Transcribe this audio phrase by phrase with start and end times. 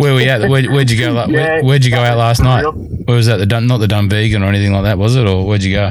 [0.00, 0.40] Where were you at?
[0.50, 1.12] Where, would you go?
[1.12, 2.62] Like, Yeah, where, would you go out last night?
[2.62, 2.72] real.
[2.72, 3.36] Where was that?
[3.36, 5.26] The Dun, not the Dunvegan or anything like that, was it?
[5.26, 5.90] Or where'd you go?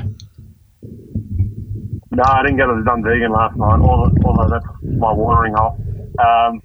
[2.12, 5.78] No, I didn't go to the Dunvegan last night, although, although that's my watering hole.
[6.20, 6.62] Um,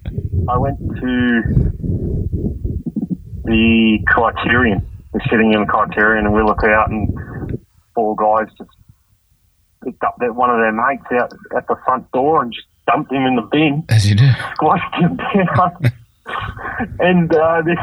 [0.49, 1.41] I went to
[3.45, 4.85] the Criterion.
[5.13, 7.57] We're sitting in the Criterion, and we look out, and
[7.93, 8.69] four guys just
[9.83, 13.11] picked up their, one of their mates out at the front door and just dumped
[13.11, 13.83] him in the bin.
[13.89, 14.29] As you do.
[14.53, 15.91] squashed him down.
[16.99, 17.77] And uh, this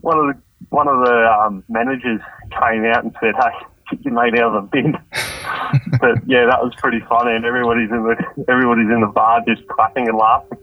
[0.00, 2.20] one of the one of the um, managers
[2.50, 4.92] came out and said, "Hey, get your mate out of the bin."
[6.00, 9.66] but yeah, that was pretty funny, and everybody's in the everybody's in the bar just
[9.68, 10.58] clapping and laughing,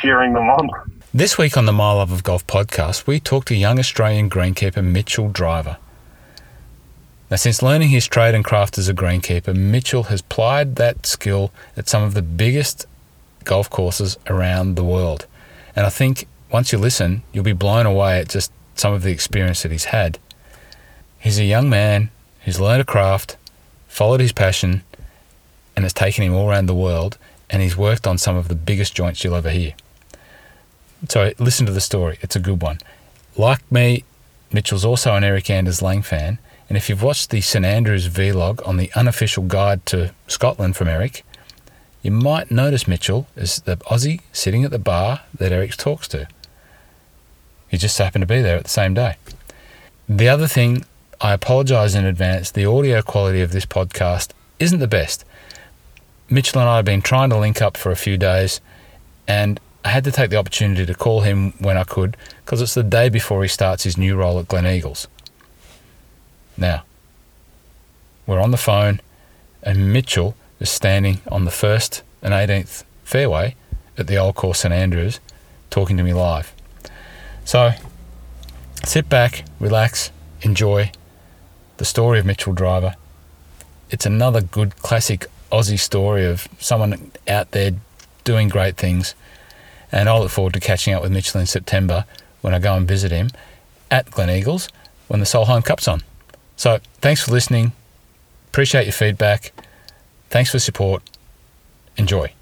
[0.00, 0.70] cheering them on.
[1.12, 4.84] This week on the My Love of Golf podcast, we talked to young Australian greenkeeper
[4.84, 5.78] Mitchell Driver.
[7.30, 11.52] Now, since learning his trade and craft as a greenkeeper, Mitchell has plied that skill
[11.76, 12.86] at some of the biggest
[13.44, 15.26] golf courses around the world.
[15.76, 19.12] And I think once you listen, you'll be blown away at just some of the
[19.12, 20.18] experience that he's had.
[21.20, 22.10] He's a young man
[22.44, 23.36] who's learned a craft,
[23.86, 24.82] followed his passion,
[25.76, 27.18] and has taken him all around the world,
[27.50, 29.74] and he's worked on some of the biggest joints you'll ever hear.
[31.08, 32.18] So listen to the story.
[32.22, 32.78] It's a good one.
[33.36, 34.04] Like me,
[34.52, 36.38] Mitchell's also an Erik Anders Lang fan,
[36.68, 40.88] and if you've watched the St Andrews vlog on the unofficial guide to Scotland from
[40.88, 41.24] Eric,
[42.06, 46.28] you might notice Mitchell is the Aussie sitting at the bar that Erik talks to.
[47.66, 49.16] He just happened to be there at the same day.
[50.08, 50.84] The other thing,
[51.20, 55.24] I apologise in advance, the audio quality of this podcast isn't the best.
[56.30, 58.60] Mitchell and I have been trying to link up for a few days,
[59.26, 62.74] and I had to take the opportunity to call him when I could because it's
[62.74, 65.08] the day before he starts his new role at Gleneagles.
[66.56, 66.84] Now,
[68.28, 69.00] we're on the phone,
[69.60, 73.54] and Mitchell is standing on the first and 18th fairway
[73.98, 75.20] at the Old Course St Andrews
[75.70, 76.52] talking to me live.
[77.44, 77.72] So,
[78.84, 80.10] sit back, relax,
[80.42, 80.90] enjoy
[81.76, 82.94] the story of Mitchell Driver.
[83.90, 87.72] It's another good classic Aussie story of someone out there
[88.24, 89.14] doing great things.
[89.92, 92.04] And I look forward to catching up with Mitchell in September
[92.40, 93.30] when I go and visit him
[93.90, 94.68] at Gleneagles
[95.08, 96.02] when the Solheim Cup's on.
[96.56, 97.72] So thanks for listening.
[98.48, 99.52] Appreciate your feedback.
[100.30, 101.02] Thanks for support.
[101.96, 102.32] Enjoy.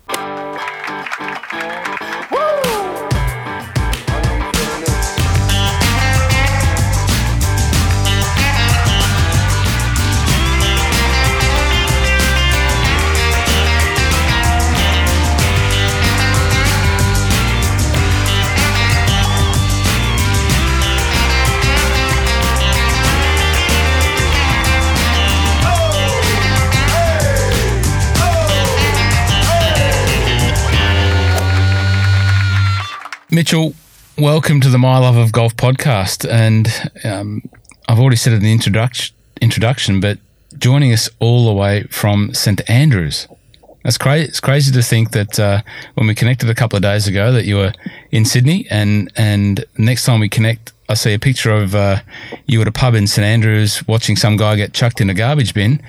[33.34, 33.74] Mitchell,
[34.16, 36.24] welcome to the My Love of Golf podcast.
[36.30, 36.68] And
[37.02, 37.42] um,
[37.88, 40.18] I've already said it in the introduction, introduction, but
[40.56, 43.26] joining us all the way from St Andrews.
[43.82, 43.98] That's.
[44.00, 45.62] It's crazy to think that uh,
[45.94, 47.72] when we connected a couple of days ago, that you were
[48.12, 52.02] in Sydney, and and next time we connect, I see a picture of uh,
[52.46, 55.54] you at a pub in St Andrews watching some guy get chucked in a garbage
[55.54, 55.82] bin,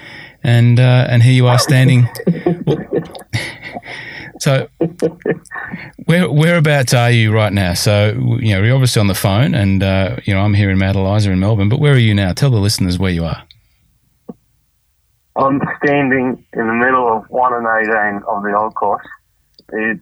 [0.44, 2.10] and uh, and here you are standing.
[4.40, 4.68] so,
[6.06, 7.74] where whereabouts are you right now?
[7.74, 8.10] So
[8.40, 10.96] you know you're obviously on the phone, and uh, you know I'm here in Mount
[10.98, 11.70] Eliza in Melbourne.
[11.70, 12.34] But where are you now?
[12.34, 13.44] Tell the listeners where you are.
[15.38, 17.68] I'm standing in the middle of 1 and
[18.16, 19.06] 18 of the old course.
[19.74, 20.02] It's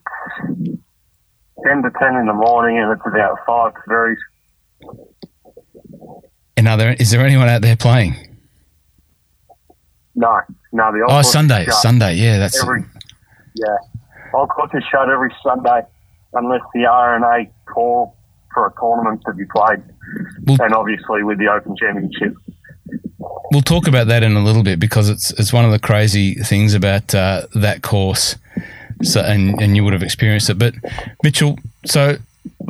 [1.66, 4.16] 10 to 10 in the morning and it's about 5 to very.
[6.56, 8.14] And are there is there anyone out there playing?
[10.14, 10.40] No,
[10.72, 12.14] no, the old Oh, Sunday, Sunday.
[12.14, 12.84] Yeah, that's Every,
[13.56, 13.76] yeah.
[14.46, 15.82] Course is shut every Sunday
[16.32, 18.16] unless the R&A call
[18.52, 19.82] for a tournament to be played.
[20.44, 22.34] Well- and obviously with the Open Championship.
[23.50, 26.34] We'll talk about that in a little bit because it's it's one of the crazy
[26.34, 28.36] things about uh, that course.
[29.02, 30.58] So and and you would have experienced it.
[30.58, 30.74] But
[31.22, 32.16] Mitchell, so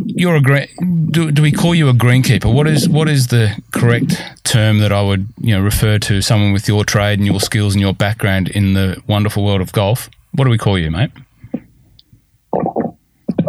[0.05, 0.69] you're a green.
[1.11, 2.53] Do, do we call you a greenkeeper?
[2.53, 6.53] What is what is the correct term that I would you know refer to someone
[6.53, 10.09] with your trade and your skills and your background in the wonderful world of golf?
[10.33, 11.11] What do we call you, mate?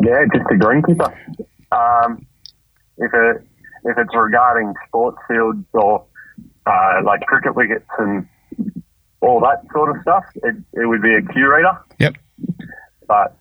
[0.04, 1.14] Yeah, just a greenkeeper.
[1.72, 2.26] Um,
[2.98, 3.48] if it
[3.86, 6.06] if it's regarding sports fields or
[6.66, 8.28] uh, like cricket wickets and
[9.22, 11.78] all that sort of stuff, it, it would be a curator.
[12.00, 12.16] Yep.
[13.08, 13.38] But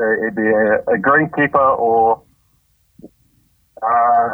[0.00, 2.22] uh, it'd be a, a greenkeeper or
[3.82, 4.28] uh,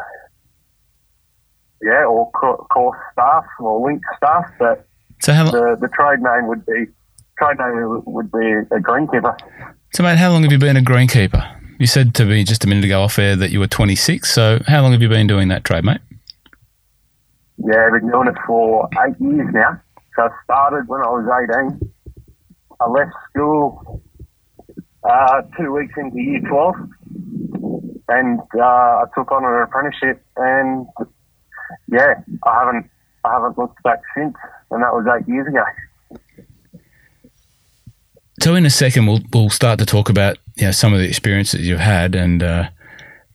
[1.83, 4.47] yeah, or co- course staff or link staff.
[4.59, 4.87] But
[5.21, 6.87] So the the trade name would be
[7.39, 9.37] trade name would be a greenkeeper.
[9.93, 11.58] So mate, how long have you been a greenkeeper?
[11.79, 14.32] you said to me just a minute ago off air that you were 26.
[14.32, 16.00] So how long have you been doing that trade, mate?
[17.58, 19.81] Yeah, I've been doing it for eight years now.
[20.17, 21.93] So I started when I was 18.
[22.81, 24.02] I left school
[25.05, 26.75] uh, two weeks into year 12
[28.08, 30.87] and uh, I took on an apprenticeship and
[31.90, 32.14] yeah,
[32.44, 32.90] I haven't
[33.25, 34.35] I haven't looked back since
[34.70, 35.62] and that was eight years ago.
[38.40, 41.08] So in a second, we'll we'll start to talk about you know some of the
[41.08, 42.69] experiences you've had, and uh,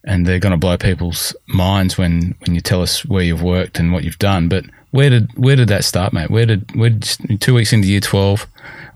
[0.04, 3.78] and they're going to blow people's minds when, when you tell us where you've worked
[3.78, 4.48] and what you've done.
[4.48, 6.30] But where did where did that start, mate?
[6.30, 8.46] Where did where did, two weeks into year twelve?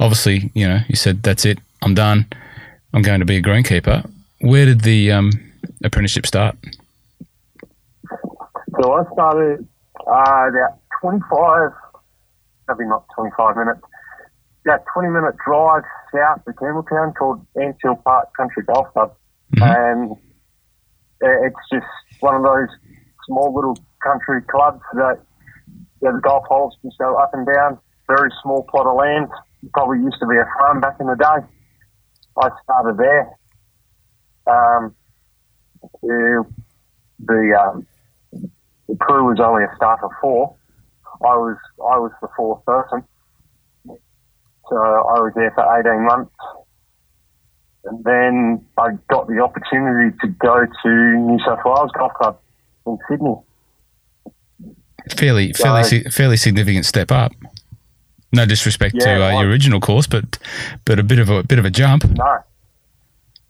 [0.01, 1.59] Obviously, you know, you said that's it.
[1.83, 2.27] I'm done.
[2.95, 4.09] I'm going to be a greenkeeper.
[4.41, 5.33] Where did the um,
[5.85, 6.57] apprenticeship start?
[8.81, 9.67] So I started
[10.07, 11.71] uh, about 25,
[12.69, 13.81] maybe not 25 minutes
[14.65, 15.83] about 20 minute drive
[16.13, 19.15] south of Campbelltown called Antill Park Country Golf Club.
[19.55, 19.63] Mm-hmm.
[19.63, 20.17] And
[21.21, 21.87] it's just
[22.21, 22.69] one of those
[23.27, 25.21] small little country clubs that
[26.03, 27.79] yeah, the golf holes just go up and down.
[28.07, 29.29] Very small plot of land.
[29.75, 31.47] Probably used to be a farm back in the day.
[32.41, 33.37] I started there.
[34.47, 34.95] Um,
[36.03, 36.45] the
[37.21, 37.87] the, um,
[38.89, 40.55] the crew was only a staff of four.
[41.21, 43.03] I was I was the fourth person.
[44.69, 46.35] So I was there for 18 months.
[47.85, 52.39] And then I got the opportunity to go to New South Wales Golf Club
[52.87, 53.37] in Sydney.
[55.17, 57.33] Fairly, so, fairly, fairly significant step up.
[58.33, 60.39] No disrespect yeah, to uh, your original course, but
[60.85, 62.05] but a bit of a bit of a jump.
[62.05, 62.39] No.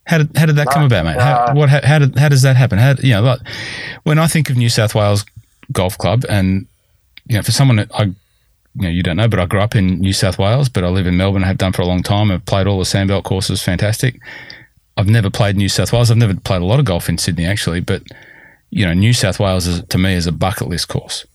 [0.06, 1.20] How did how did that no, come about, mate?
[1.20, 2.78] How, uh, what how, how, did how does that happen?
[2.78, 3.40] How you know, like
[4.04, 5.24] when I think of New South Wales
[5.72, 6.66] Golf Club, and
[7.26, 8.14] you know, for someone that I
[8.78, 10.88] you know you don't know, but I grew up in New South Wales, but I
[10.88, 11.42] live in Melbourne.
[11.42, 12.30] I have done for a long time.
[12.30, 14.20] I've played all the sandbelt courses, fantastic.
[14.96, 16.10] I've never played New South Wales.
[16.10, 18.02] I've never played a lot of golf in Sydney actually, but
[18.70, 21.26] you know New South Wales is, to me is a bucket list course.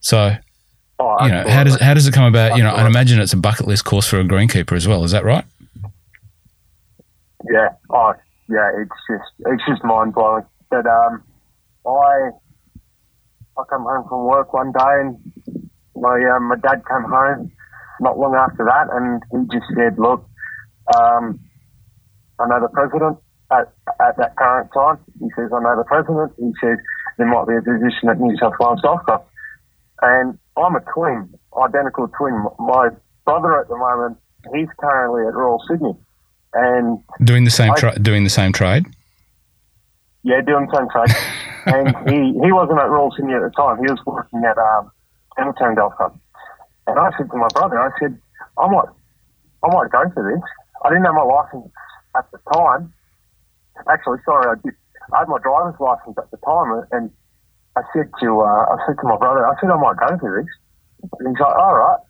[0.00, 0.36] So
[0.98, 2.56] oh, you know how does how does it come about?
[2.56, 5.04] You know, I imagine it's a bucket list course for a greenkeeper as well.
[5.04, 5.44] Is that right?
[7.50, 7.68] Yeah.
[7.90, 8.14] Oh,
[8.48, 8.70] yeah.
[8.78, 10.44] It's just it's just mind blowing.
[10.70, 11.22] But um,
[11.86, 12.30] I
[13.58, 15.18] I come home from work one day and
[15.96, 17.52] my um, my dad came home
[18.00, 20.24] not long after that, and he just said, "Look,
[20.94, 21.38] um,
[22.40, 23.18] I know the president
[23.50, 26.78] at, at that current time." He says, "I know the president." He says,
[27.18, 29.24] "There might be a position at New South Wales Club,"
[30.02, 32.34] and I'm a twin, identical twin.
[32.58, 32.90] My
[33.24, 34.18] brother at the moment,
[34.54, 35.94] he's currently at Royal Sydney,
[36.54, 38.86] and doing the same tra- doing the same trade.
[40.24, 41.16] Yeah, doing the same trade.
[41.66, 43.78] and he, he wasn't at Royal Sydney at the time.
[43.78, 44.90] He was working at um,
[45.36, 46.18] Hamilton Golf Club.
[46.86, 48.18] And I said to my brother, I said,
[48.58, 48.88] I might,
[49.62, 50.42] I might go for this.
[50.84, 51.70] I didn't have my license
[52.16, 52.92] at the time.
[53.88, 54.74] Actually, sorry, I did.
[55.14, 57.10] I had my driver's license at the time, and
[57.76, 60.42] I said to, uh, I said to my brother, I said I might go for
[60.42, 60.50] this.
[61.18, 62.00] And he's like, all right.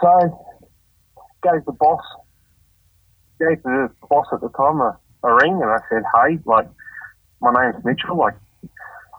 [0.00, 0.46] So
[1.42, 2.02] gave the boss,
[3.38, 6.68] gave the boss at the time a, a ring, and I said, hey, like,
[7.40, 8.34] my name's Mitchell, like,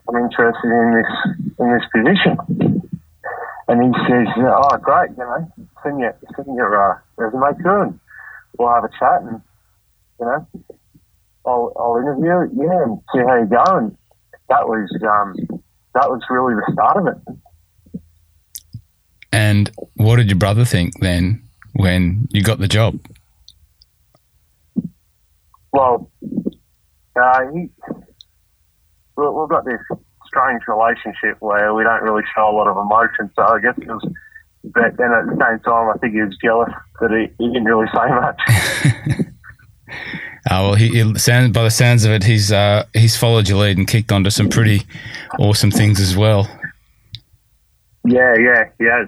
[0.08, 1.12] I'm interested in this
[1.60, 2.73] in this position.
[3.68, 5.52] And he says, "Oh, great, you know,
[5.84, 8.00] send your send your uh, resume through, and
[8.58, 9.42] we'll have a chat, and
[10.20, 10.48] you know,
[11.46, 13.98] I'll I'll interview, yeah, and see how you go." And
[14.50, 15.62] that was um,
[15.94, 18.02] that was really the start of it.
[19.32, 21.44] And what did your brother think then
[21.74, 23.00] when you got the job?
[25.72, 27.70] Well, uh, he,
[29.18, 29.80] we've got this
[30.34, 33.30] strange relationship where we don't really show a lot of emotion.
[33.36, 34.04] So I guess it was,
[34.66, 37.66] but then at the same time, I think he was jealous that he, he didn't
[37.66, 39.30] really say much.
[40.46, 43.60] Uh, well, he, he sound, by the sounds of it, he's uh, he's followed your
[43.60, 44.82] lead and kicked onto some pretty
[45.40, 46.50] awesome things as well.
[48.06, 49.06] Yeah, yeah, yeah.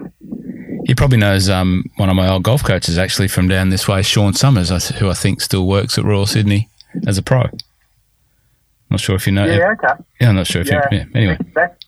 [0.86, 4.00] He probably knows um, one of my old golf coaches actually from down this way,
[4.00, 6.70] Sean Summers, who I think still works at Royal Sydney
[7.06, 7.50] as a pro.
[8.90, 9.44] Not sure if you know.
[9.44, 10.02] Yeah, okay.
[10.20, 10.86] Yeah, I'm not sure if yeah.
[10.90, 10.98] you.
[10.98, 11.38] Yeah, anyway.
[11.54, 11.84] That's,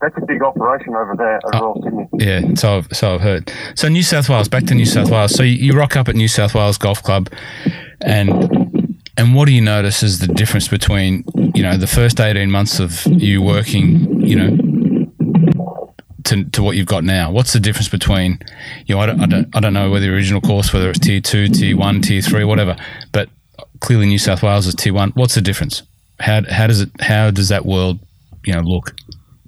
[0.00, 2.08] that's a big operation over there at oh, Royal Sydney.
[2.14, 3.52] Yeah, so I've, so I've heard.
[3.74, 5.34] So New South Wales, back to New South Wales.
[5.34, 7.28] So you, you rock up at New South Wales Golf Club,
[8.00, 8.30] and
[9.16, 12.78] and what do you notice is the difference between you know the first eighteen months
[12.80, 14.56] of you working, you know,
[16.24, 17.30] to, to what you've got now?
[17.30, 18.38] What's the difference between,
[18.86, 21.00] you know, I don't, I don't, I don't know whether the original course, whether it's
[21.00, 22.76] tier two, tier one, tier three, whatever,
[23.12, 23.28] but
[23.80, 25.10] clearly New South Wales is tier one.
[25.14, 25.82] What's the difference?
[26.18, 27.98] How, how does it how does that world
[28.44, 28.94] you know look?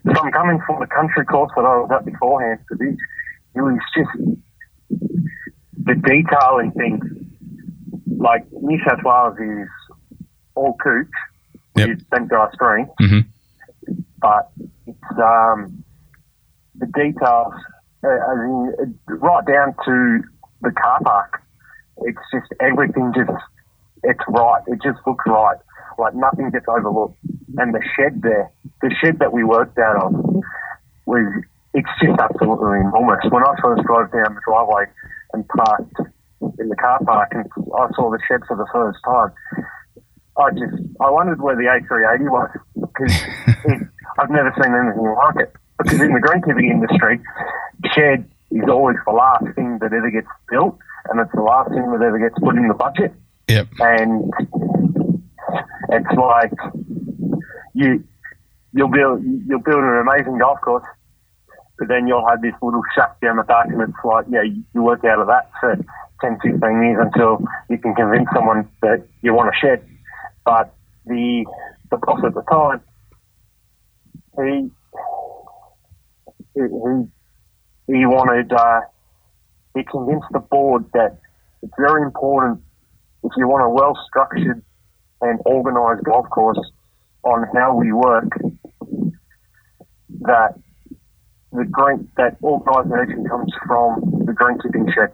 [0.06, 2.96] So I'm coming from the country course that I was at beforehand to this.
[3.54, 4.36] It was just
[4.90, 7.04] the detail in things.
[8.16, 9.68] Like New South Wales is
[10.54, 11.08] all cooch,
[11.76, 11.88] Yep.
[11.88, 13.24] with bent grass green, Mhm.
[14.20, 14.50] but
[14.86, 15.82] it's um,
[16.76, 17.54] the details,
[18.04, 20.22] uh, I mean, uh, right down to
[20.60, 21.42] the car park.
[22.02, 23.30] It's just everything just
[24.02, 24.62] it's right.
[24.66, 25.58] It just looks right.
[25.98, 27.18] Like nothing gets overlooked.
[27.58, 30.12] And the shed there, the shed that we worked out of,
[31.06, 31.44] was
[31.74, 33.20] it's just absolutely enormous.
[33.28, 34.84] When I first drove down the driveway
[35.32, 35.96] and parked
[36.58, 37.46] in the car park and
[37.78, 39.32] I saw the shed for the first time,
[40.38, 43.14] I just I wondered where the A380 was because
[44.18, 45.52] I've never seen anything like it.
[45.78, 47.20] Because in the greenkeeping industry,
[47.94, 50.78] shed is always the last thing that ever gets built,
[51.08, 53.12] and it's the last thing that ever gets put in the budget.
[53.48, 53.68] Yep.
[53.80, 54.32] And
[55.90, 56.52] it's like
[57.74, 58.04] you
[58.72, 60.84] you'll build you'll build an amazing golf course,
[61.78, 64.82] but then you'll have this little shack down the back, and it's like yeah, you
[64.82, 65.76] work out of that for
[66.20, 69.86] 10, 15 years until you can convince someone that you want a shed.
[70.44, 70.74] But
[71.06, 71.44] the
[71.90, 72.80] the boss at the time,
[74.36, 74.70] he
[76.54, 76.62] he,
[77.86, 78.80] he wanted uh,
[79.74, 81.18] he convinced the board that
[81.62, 82.60] it's very important
[83.24, 84.62] if you want a well structured
[85.20, 86.58] and organised golf course
[87.24, 88.28] on how we work
[90.22, 90.54] that
[91.52, 95.12] the green that organisation comes from the greenkeeping shed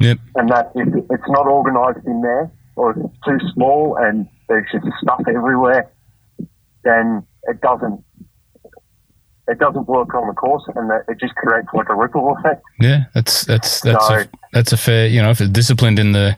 [0.00, 0.18] Yep.
[0.36, 4.66] and that if it's not organised in there or if it's too small and there's
[4.72, 5.90] just stuff everywhere,
[6.84, 8.02] then it doesn't
[9.48, 12.62] it doesn't work on the course and that it just creates like a ripple effect.
[12.80, 15.06] Yeah, that's that's that's So- a, that's a fair.
[15.08, 16.36] You know, if it's disciplined in the,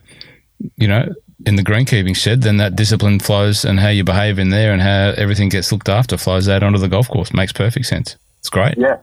[0.76, 1.14] you know,
[1.46, 4.82] in the greenkeeping shed, then that discipline flows and how you behave in there and
[4.82, 7.32] how everything gets looked after flows out onto the golf course.
[7.32, 8.16] Makes perfect sense.
[8.40, 8.76] It's great.
[8.76, 8.96] Yeah,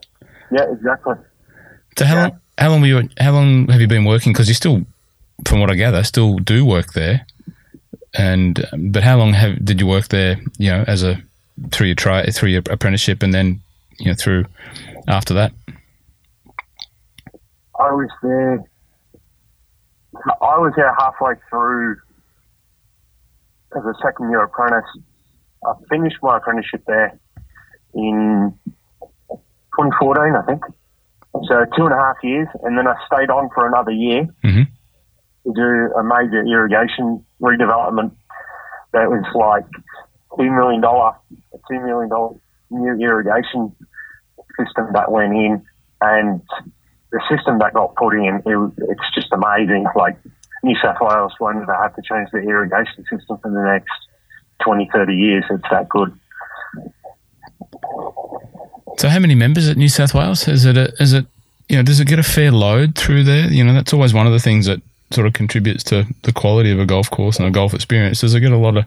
[0.52, 1.16] yeah, exactly.
[1.98, 2.22] So how Yeah.
[2.24, 2.40] long?
[2.58, 3.10] How long were you?
[3.20, 4.32] How long have you been working?
[4.34, 4.86] Because you still,
[5.46, 7.26] from what I gather, still do work there.
[8.18, 10.38] And but how long have did you work there?
[10.58, 11.22] You know, as a
[11.72, 13.60] through your try through your apprenticeship, and then
[14.00, 14.46] you know through
[15.08, 15.52] after that.
[17.78, 18.64] I was there.
[20.28, 21.98] I was there halfway through
[23.76, 24.90] as a second year apprentice.
[25.66, 27.18] I finished my apprenticeship there
[27.94, 28.54] in
[29.30, 30.64] 2014, I think.
[31.48, 34.68] So two and a half years, and then I stayed on for another year Mhm.
[35.46, 38.16] to do a major irrigation redevelopment.
[38.94, 39.66] That was like
[40.38, 41.16] two million dollar,
[41.54, 42.36] a two million dollar
[42.70, 43.76] new irrigation
[44.58, 45.62] system that went in,
[46.02, 46.42] and
[47.12, 49.86] the system that got put in, it, it's just amazing.
[49.96, 50.18] Like
[50.64, 53.94] New South Wales won't have to change the irrigation system for the next
[54.64, 55.44] 20, 30 years.
[55.50, 56.12] It's that good.
[58.98, 60.48] So, how many members at New South Wales?
[60.48, 60.78] Is it?
[60.78, 61.26] A, is it?
[61.70, 63.48] You know, does it get a fair load through there?
[63.52, 64.82] You know, that's always one of the things that
[65.12, 68.22] sort of contributes to the quality of a golf course and a golf experience.
[68.22, 68.86] Does it get a lot of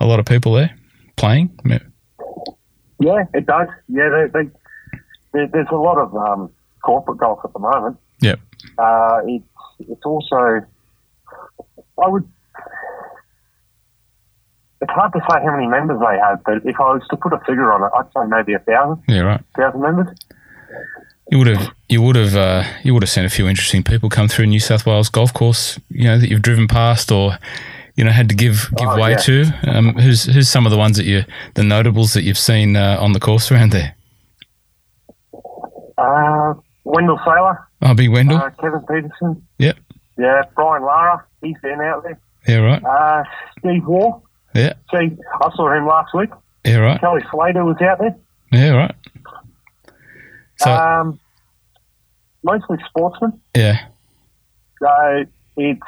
[0.00, 0.74] a lot of people there
[1.16, 1.50] playing?
[3.00, 3.68] Yeah, it does.
[3.88, 4.42] Yeah, they,
[5.32, 6.50] they, there's a lot of um,
[6.82, 7.96] corporate golf at the moment.
[8.20, 8.40] Yep.
[8.78, 9.44] Uh, it's
[9.80, 10.36] it's also,
[12.02, 12.28] I would.
[14.80, 17.32] It's hard to say how many members they have, but if I was to put
[17.32, 19.40] a figure on it, I'd say maybe a thousand, Yeah, right.
[19.56, 20.16] thousand members.
[21.30, 24.08] You would have you would have uh, you would have seen a few interesting people
[24.08, 25.78] come through New South Wales golf course.
[25.90, 27.38] You know that you've driven past or
[27.96, 29.16] you know had to give give Oh, way yeah.
[29.18, 29.44] to.
[29.66, 32.96] Um, who's who's some of the ones that you the notables that you've seen uh,
[33.00, 33.94] on the course around there?
[35.98, 36.54] Uh,
[36.88, 38.38] Wendell Sailor, Oh, Big Wendell.
[38.38, 39.76] uh, Kevin Pietersen, yep.
[40.18, 42.18] yeah, Brian Lara, he's been out there.
[42.46, 42.82] Yeah, right.
[42.84, 43.24] Uh,
[43.58, 44.20] Steve Waugh,
[44.54, 44.72] Yeah.
[44.92, 46.30] see, I saw him last week.
[46.64, 47.00] Yeah, right.
[47.00, 48.16] Kelly Slater was out there.
[48.52, 48.94] Yeah, right.
[50.56, 51.20] So um,
[52.42, 53.40] mostly sportsmen.
[53.54, 53.86] yeah,
[54.80, 55.24] So
[55.56, 55.80] it's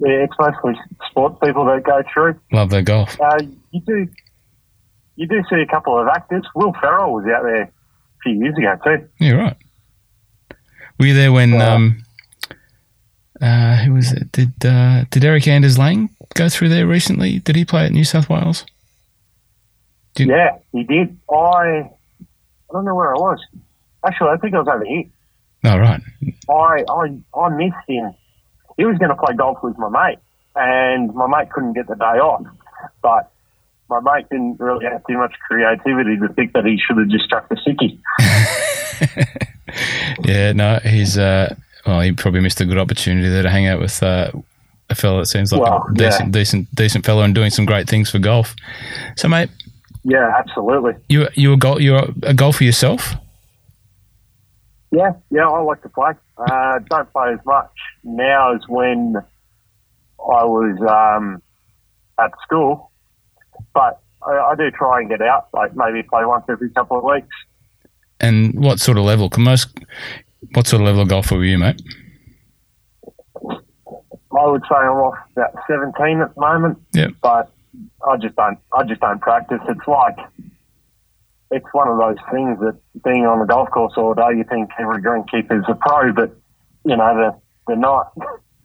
[0.00, 2.40] yeah, it's mostly sports people that go through.
[2.52, 3.20] love their golf.
[3.20, 3.38] Uh,
[3.70, 4.08] you do
[5.16, 6.44] you do see a couple of actors.
[6.54, 7.70] Will Ferrell was out there
[8.22, 9.08] few years ago too.
[9.18, 9.56] Yeah, right.
[10.98, 11.74] Were you there when Yeah.
[11.74, 12.02] um
[13.40, 14.30] uh who was it?
[14.32, 17.38] Did uh did Erik Anders Lang go through there recently?
[17.38, 18.66] Did he play at New South Wales?
[20.14, 21.16] Did- Yeah, he did.
[21.30, 23.40] I I don't know where I was.
[24.06, 25.04] Actually, I think I was over here.
[25.64, 26.00] Oh right.
[26.48, 28.12] I I I missed him.
[28.76, 30.18] He was going to play golf with my mate,
[30.56, 32.46] and my mate couldn't get the day off.
[33.02, 33.30] But
[33.90, 37.24] my mate didn't really have too much creativity to think that he should have just
[37.24, 37.98] struck the sickie.
[40.24, 41.54] Yeah, no, he's uh
[41.86, 44.30] well he probably missed a good opportunity there to hang out with uh
[44.90, 46.32] a fellow that seems like Well, a decent yeah.
[46.40, 48.56] decent decent fellow and doing some great things for golf.
[49.16, 49.48] So mate,
[50.02, 50.94] Yeah, absolutely.
[51.08, 53.14] you you a gol- you're a golfer yourself?
[54.90, 56.12] Yeah, yeah, I like to play.
[56.36, 57.70] Uh, don't play as much
[58.02, 59.14] now as when
[60.18, 60.76] I was
[61.16, 61.40] um,
[62.18, 62.89] at school,
[63.74, 67.04] but I, I do try and get out, like maybe play once every couple of
[67.04, 67.34] weeks.
[68.20, 69.30] And what sort of level?
[69.30, 69.78] Can most
[70.52, 71.80] what sort of level of golfer were you, mate?
[74.32, 76.78] I would say I'm off about 17 at the moment.
[76.92, 77.08] Yeah.
[77.22, 77.52] But
[78.06, 78.58] I just don't.
[78.76, 79.60] I just don't practice.
[79.68, 80.16] It's like
[81.50, 84.70] it's one of those things that being on the golf course all day, you think
[84.78, 86.36] every greenkeeper's a pro, but
[86.84, 87.36] you know they're
[87.66, 88.12] they're not.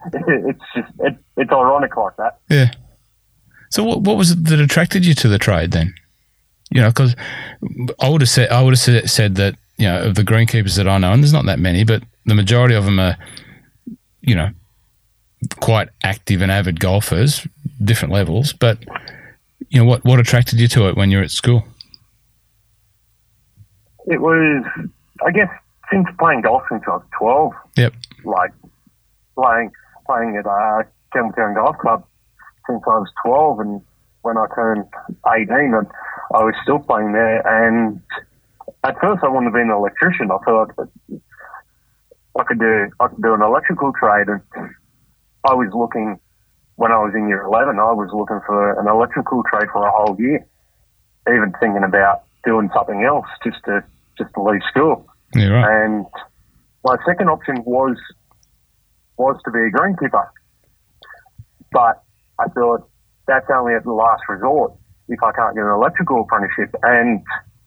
[0.13, 2.39] it's just it, it's ironic like that.
[2.49, 2.71] Yeah.
[3.69, 5.93] So what what was it that attracted you to the trade then?
[6.71, 7.15] You know, because
[7.99, 10.77] I would have said I would have said, said that you know of the greenkeepers
[10.77, 13.17] that I know, and there's not that many, but the majority of them are,
[14.21, 14.49] you know,
[15.59, 17.47] quite active and avid golfers,
[17.83, 18.53] different levels.
[18.53, 18.79] But
[19.69, 21.65] you know, what what attracted you to it when you were at school?
[24.07, 24.63] It was,
[25.25, 25.49] I guess,
[25.91, 27.53] since playing golf since I was 12.
[27.77, 27.93] Yep.
[28.23, 28.51] Like
[29.35, 29.71] playing
[30.05, 32.05] playing at uh, Campbelltown Golf Club
[32.67, 33.81] since I was 12, and
[34.21, 34.85] when I turned
[35.27, 35.87] 18, and
[36.33, 37.45] I was still playing there.
[37.45, 38.01] And
[38.83, 40.31] at first, I wanted to be an electrician.
[40.31, 40.71] I thought
[42.37, 44.41] I could do I could do an electrical trade, and
[45.47, 46.19] I was looking
[46.75, 47.79] when I was in year 11.
[47.79, 50.45] I was looking for an electrical trade for a whole year,
[51.29, 53.83] even thinking about doing something else just to
[54.17, 55.07] just to leave school.
[55.33, 55.85] Yeah, right.
[55.85, 56.05] And
[56.83, 57.97] my second option was
[59.17, 60.27] was to be a greenkeeper,
[61.71, 62.03] but
[62.39, 62.89] I thought
[63.27, 64.73] that's only at the last resort
[65.07, 67.23] if I can't get an electrical apprenticeship, and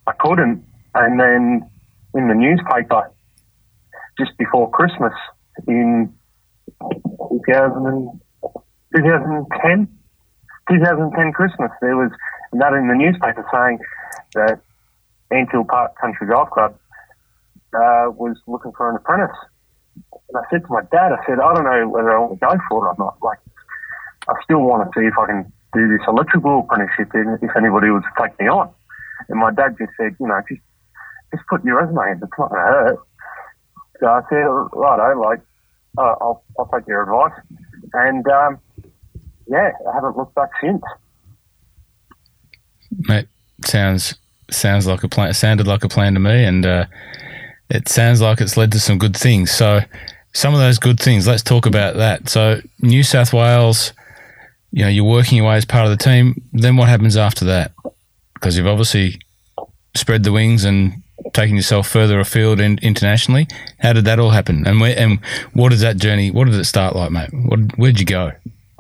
[0.07, 0.65] I couldn't.
[0.95, 1.71] And then
[2.15, 3.13] in the newspaper
[4.19, 5.13] just before Christmas
[5.67, 6.13] in
[6.81, 8.21] 2000
[8.97, 9.89] 2010,
[10.71, 12.11] 2010 Christmas, there was
[12.53, 13.79] that in the newspaper saying
[14.35, 14.61] that
[15.31, 16.75] Antill Park Country Golf Club
[17.75, 19.37] uh, was looking for an apprentice.
[20.29, 22.47] And I said to my dad, I said, I don't know whether I want to
[22.47, 23.19] go for it or not.
[23.23, 23.39] Like,
[24.29, 28.05] I still want to see if I can do this electrical apprenticeship if anybody would
[28.21, 28.71] take me on.
[29.29, 30.63] And my dad just said, you know, just
[31.33, 32.21] just put your resume in.
[32.23, 32.99] It's not going to hurt.
[34.01, 35.41] So I said, righto, like,
[35.99, 37.39] uh, I'll, I'll take your advice.
[37.93, 38.61] And, um,
[39.47, 40.83] yeah, I haven't looked back since.
[42.91, 43.29] Mate,
[43.65, 44.15] sounds
[44.51, 45.33] sounds like a plan.
[45.35, 46.87] Sounded like a plan to me, and uh,
[47.69, 49.51] it sounds like it's led to some good things.
[49.51, 49.81] So,
[50.33, 51.27] some of those good things.
[51.27, 52.29] Let's talk about that.
[52.29, 53.93] So, New South Wales.
[54.71, 56.43] You know, you're working your way as part of the team.
[56.53, 57.73] Then what happens after that?
[58.35, 59.21] Because you've obviously
[59.95, 61.03] spread the wings and
[61.33, 63.49] taken yourself further afield and internationally.
[63.81, 64.67] How did that all happen?
[64.67, 65.21] And where, and
[65.53, 66.31] what is that journey?
[66.31, 67.31] What did it start like, mate?
[67.33, 68.33] What, where'd you go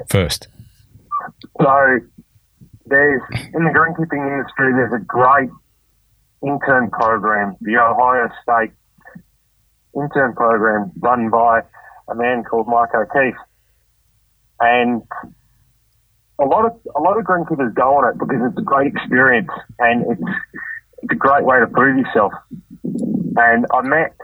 [0.08, 0.46] first?
[1.60, 1.98] So
[2.86, 3.22] there's
[3.54, 5.50] in the greenkeeping industry, there's a great
[6.42, 8.72] intern program, the Ohio State
[9.94, 11.62] intern program, run by
[12.08, 13.34] a man called Mike O'Keefe,
[14.60, 15.02] and
[16.40, 19.50] a lot of a lot of greenkeepers go on it because it's a great experience
[19.78, 20.22] and it's
[21.02, 22.32] it's a great way to prove yourself.
[23.36, 24.14] And I met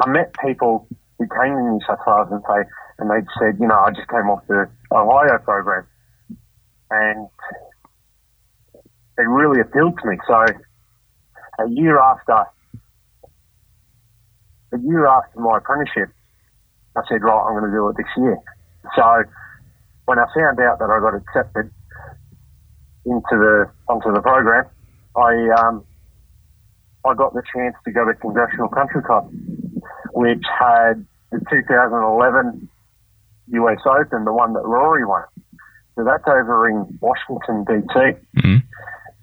[0.00, 0.88] I met people
[1.18, 4.08] who came to New South Wales and say and they said, you know, I just
[4.08, 5.86] came off the Ohio program
[6.90, 7.28] and
[9.18, 10.16] it really appealed to me.
[10.26, 10.44] So
[11.58, 12.44] a year after
[14.72, 16.10] a year after my apprenticeship,
[16.96, 18.38] I said, right, I'm going to do it this year.
[18.96, 19.24] So
[20.06, 21.70] when I found out that I got accepted
[23.04, 24.64] into the onto the program,
[25.14, 25.84] I um,
[27.04, 29.30] I got the chance to go to Congressional Country Club,
[30.12, 32.68] which had the 2011
[33.48, 35.22] US Open, the one that Rory won.
[35.96, 38.18] So that's over in Washington DC.
[38.36, 38.56] Mm-hmm.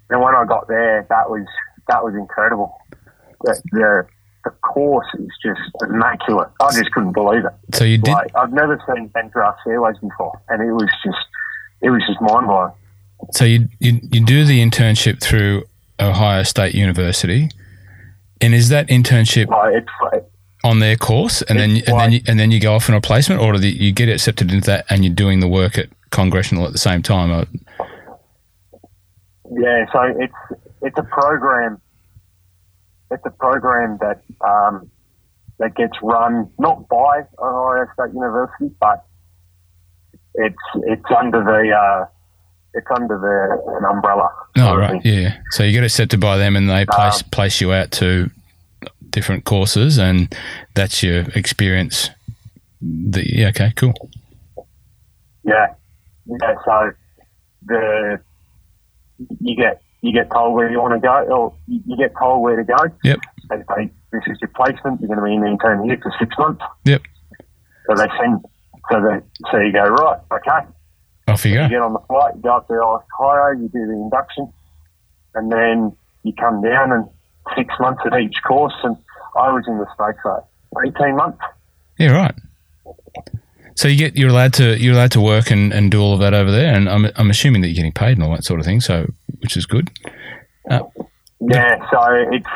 [0.09, 1.45] And when I got there, that was
[1.87, 2.77] that was incredible.
[3.41, 4.07] The, the,
[4.43, 6.49] the course is just immaculate.
[6.60, 7.75] I just couldn't believe it.
[7.75, 8.12] So you did.
[8.12, 11.25] Like, I've never seen bent grass fairways before, and it was just
[11.82, 12.71] it was just mind blowing.
[13.32, 15.63] So you, you you do the internship through
[15.99, 17.49] Ohio State University,
[18.41, 20.25] and is that internship Like, it's like,
[20.63, 23.01] on their course, and then and then you, and then you go off on a
[23.01, 25.89] placement, or do the, you get accepted into that and you're doing the work at
[26.10, 27.32] Congressional at the same time?
[27.32, 27.45] Uh,
[29.51, 31.79] Yeah, so it's it's a program.
[33.13, 34.89] It's a program that um,
[35.60, 39.06] that gets run not by Ohio State University, but
[40.36, 40.56] it's
[40.88, 42.06] it's under the uh,
[42.73, 44.30] it's under the an umbrella.
[44.58, 45.04] Oh, right.
[45.06, 45.38] Yeah.
[45.52, 48.30] So you get accepted by them and they place, Um, place you out to
[49.10, 50.36] different courses and
[50.73, 52.10] that's your experience.
[52.82, 53.49] The, yeah.
[53.49, 53.73] Okay.
[53.76, 53.93] Cool.
[55.43, 55.73] Yeah,
[56.26, 56.56] yeah.
[56.65, 56.91] So
[57.65, 58.19] the
[59.39, 62.57] you get you get told where you want to go, or you get told where
[62.57, 62.75] to go.
[63.05, 63.19] Yep.
[63.49, 64.99] They say this is your placement.
[64.99, 66.61] You're going to be in the intern here for six months.
[66.83, 67.01] Yep.
[67.87, 68.43] So they send.
[68.91, 70.19] So they so you go right.
[70.29, 70.67] Okay.
[71.29, 71.63] Off you You go.
[71.63, 74.51] You get on the flight, you go up to Ohio, you do the induction,
[75.35, 77.07] and then you come down and
[77.55, 78.75] six months at each course.
[78.83, 78.97] And
[79.39, 80.43] I was in the States for
[80.85, 81.39] 18 months.
[81.97, 82.35] Yeah, right.
[83.75, 86.19] So you get you're allowed to you're allowed to work and, and do all of
[86.19, 88.59] that over there, and I'm I'm assuming that you're getting paid and all that sort
[88.59, 88.81] of thing.
[88.81, 89.07] So
[89.43, 89.91] which is good.
[90.69, 90.79] Uh,
[91.41, 91.99] yeah, so
[92.32, 92.47] it's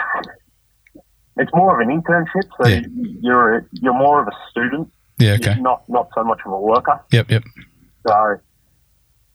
[1.38, 2.48] it's more of an internship.
[2.62, 2.82] So Yeah.
[3.22, 5.34] you're you're more of a student, Yeah.
[5.34, 5.54] Okay.
[5.54, 7.00] You're not not so much of a worker.
[7.12, 7.30] Yep.
[7.30, 7.44] Yep.
[8.08, 8.36] So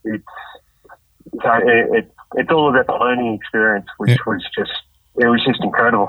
[0.05, 0.25] it's
[1.43, 4.17] so it, it it's all about the learning experience, which Yeah.
[4.27, 4.73] was just
[5.21, 6.09] it was just incredible.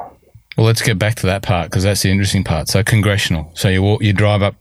[0.58, 2.68] Well, let's get back to that part because that's the interesting part.
[2.70, 3.52] So congressional.
[3.56, 4.56] So you walk, you drive up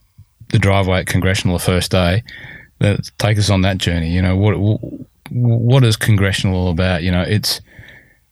[0.49, 2.23] the driveway at congressional the first day.
[3.17, 4.09] Take us on that journey.
[4.09, 4.59] You know what
[5.29, 7.03] what is congressional all about?
[7.03, 7.61] You know, it's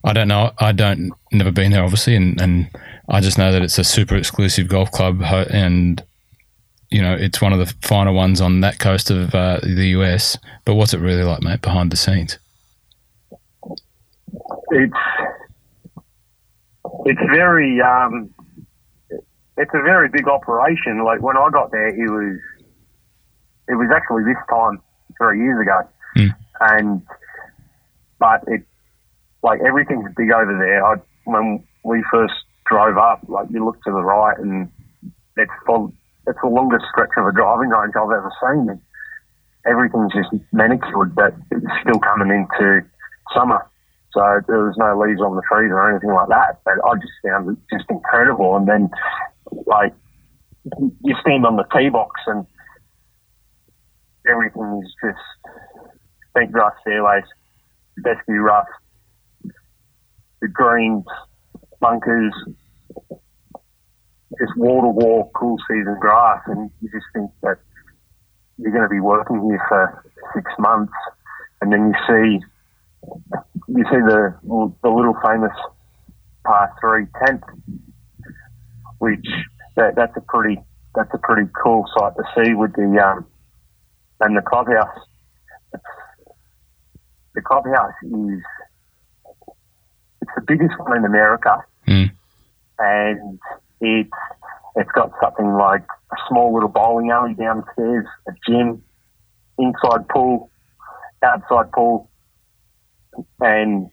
[0.04, 0.51] I don't know.
[0.60, 2.69] I don't never been there obviously, and and
[3.10, 6.04] I just know that it's a super exclusive golf club, and
[6.89, 10.38] you know it's one of the finer ones on that coast of uh, the US.
[10.65, 12.38] But what's it really like, mate, behind the scenes?
[14.71, 14.93] It's
[17.06, 18.34] it's very um,
[19.58, 21.04] it's a very big operation.
[21.04, 22.39] Like when I got there, it was
[23.67, 24.82] it was actually this time
[25.17, 26.36] three years ago, Mm.
[26.62, 27.02] And
[28.19, 28.63] but it
[29.43, 30.86] like everything's big over there.
[30.86, 30.95] I,
[31.26, 32.34] when we first
[32.69, 34.69] drove up, like you look to the right, and
[35.38, 35.93] it's full,
[36.28, 38.69] it's the longest stretch of a driving range I've ever seen.
[38.69, 38.82] And
[39.65, 42.86] everything's just manicured, but it's still coming into
[43.34, 43.67] summer.
[44.13, 46.60] So there was no leaves on the trees or anything like that.
[46.65, 48.58] But I just found it just incredible.
[48.58, 48.89] And then,
[49.65, 49.93] like,
[51.04, 52.45] you stand on the tee box and
[54.30, 55.61] everything is just
[56.34, 57.24] bent grass fairways,
[58.04, 58.67] basically rough,
[60.41, 61.06] the greens,
[61.80, 62.34] bunkers,
[64.39, 66.41] just wall to wall, cool season grass.
[66.48, 67.58] And you just think that
[68.58, 70.94] you're going to be working here for six months.
[71.62, 72.46] And then you see
[73.67, 74.36] you see the
[74.84, 75.56] the little famous
[76.46, 77.44] par three tent,
[79.00, 79.26] which
[79.76, 80.60] that, that's a pretty
[80.96, 83.26] that's a pretty cool sight to see with the um
[84.20, 85.00] and the clubhouse.
[87.34, 88.41] The clubhouse is
[90.22, 92.12] it's the biggest one in America, Mm.
[92.80, 93.39] and
[93.80, 94.12] it's
[94.76, 98.84] it's got something like a small little bowling alley downstairs, a gym,
[99.58, 100.50] inside pool,
[101.24, 102.10] outside pool,
[103.39, 103.89] and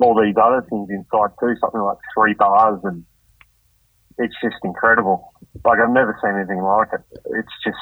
[0.00, 3.04] all these other things inside too, something like three bars, and
[4.18, 5.32] it's just incredible.
[5.64, 7.00] Like I've never seen anything like it.
[7.26, 7.76] It's just,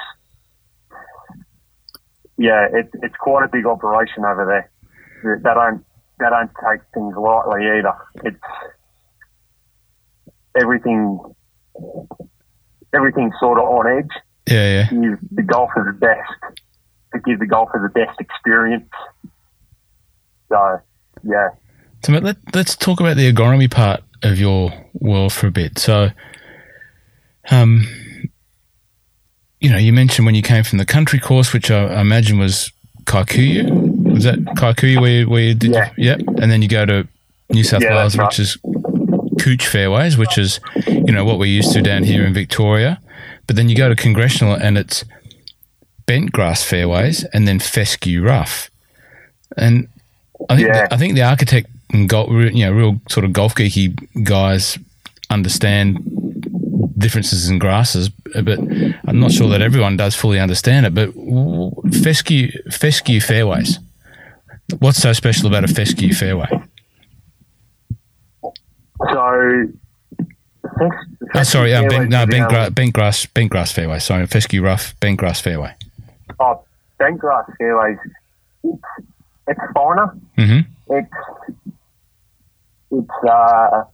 [2.38, 4.70] yeah, it, it's quite a big operation over there.
[5.38, 5.85] They don't
[6.18, 7.94] they don't take things lightly either.
[8.24, 8.38] It's
[10.61, 11.20] everything
[12.94, 14.72] everything's sort of on edge Yeah.
[14.72, 14.90] Yeah.
[14.90, 16.57] give the golfer the best,
[17.12, 18.88] to give the golfer the best experience.
[20.48, 20.81] So,
[21.24, 21.48] yeah,
[22.03, 25.79] So let, let's talk about the agronomy part of your world for a bit.
[25.79, 26.11] So,
[27.51, 27.87] um,
[29.61, 32.38] you know, you mentioned when you came from the country course, which I, I imagine
[32.38, 32.73] was
[33.05, 34.12] Kikuyu.
[34.12, 35.73] Was that Kikuyu where, you- where you did?
[35.73, 35.90] Yeah.
[35.97, 36.21] Yep.
[36.40, 37.07] And then you go to
[37.51, 38.59] New South Yeah, Wales, that's which is
[39.40, 43.01] Cooch Fairways, which is, you know, what we're used to down here in Victoria.
[43.47, 45.05] But then you go to Congressional and it's
[46.07, 48.71] bent grass fairways and then fescue rough.
[49.57, 49.88] And
[50.51, 50.88] I think Yeah.
[50.90, 53.94] I think the architect and you know, real sort of golf geeky
[54.25, 54.79] guys
[55.31, 55.99] understand
[56.98, 58.58] differences in grasses, but
[59.06, 60.94] I'm not sure that everyone does fully understand it.
[60.94, 61.12] But
[62.02, 63.78] fescue fescue fairways,
[64.80, 66.48] what's so special about a fescue fairway?
[69.11, 69.68] so.
[71.34, 73.98] Oh, sorry, bent, no, bent, gra- bent grass, bent grass fairway.
[73.98, 75.74] Sorry, fescue rough, bent grass fairway.
[76.38, 76.62] Oh,
[76.98, 77.98] bent grass fairways.
[78.64, 78.82] It's,
[79.48, 80.06] it's finer.
[80.37, 81.11] hmm It's
[82.90, 83.84] it's uh,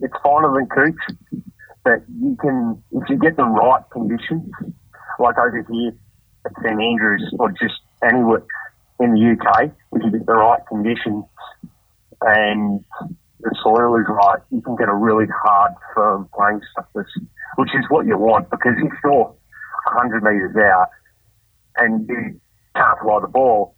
[0.00, 1.42] it's finer than cooch,
[1.86, 4.50] but you can if you get the right conditions,
[5.20, 5.92] like over here
[6.44, 8.42] at St Andrews or just anywhere
[8.98, 11.24] in the UK, if you get the right conditions
[12.22, 12.84] and
[13.38, 17.12] the soil is right, you can get a really hard, firm playing surface,
[17.54, 19.32] which is what you want because if you're
[19.94, 20.88] 100 metres out
[21.76, 22.40] and you
[22.74, 23.76] can't fly the ball,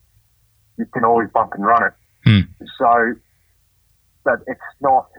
[0.79, 1.93] you can always bump and run it.
[2.25, 2.41] Hmm.
[2.79, 3.21] So,
[4.25, 5.11] but it's not.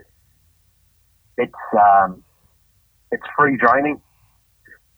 [1.38, 2.24] It's um,
[3.12, 4.00] it's free draining.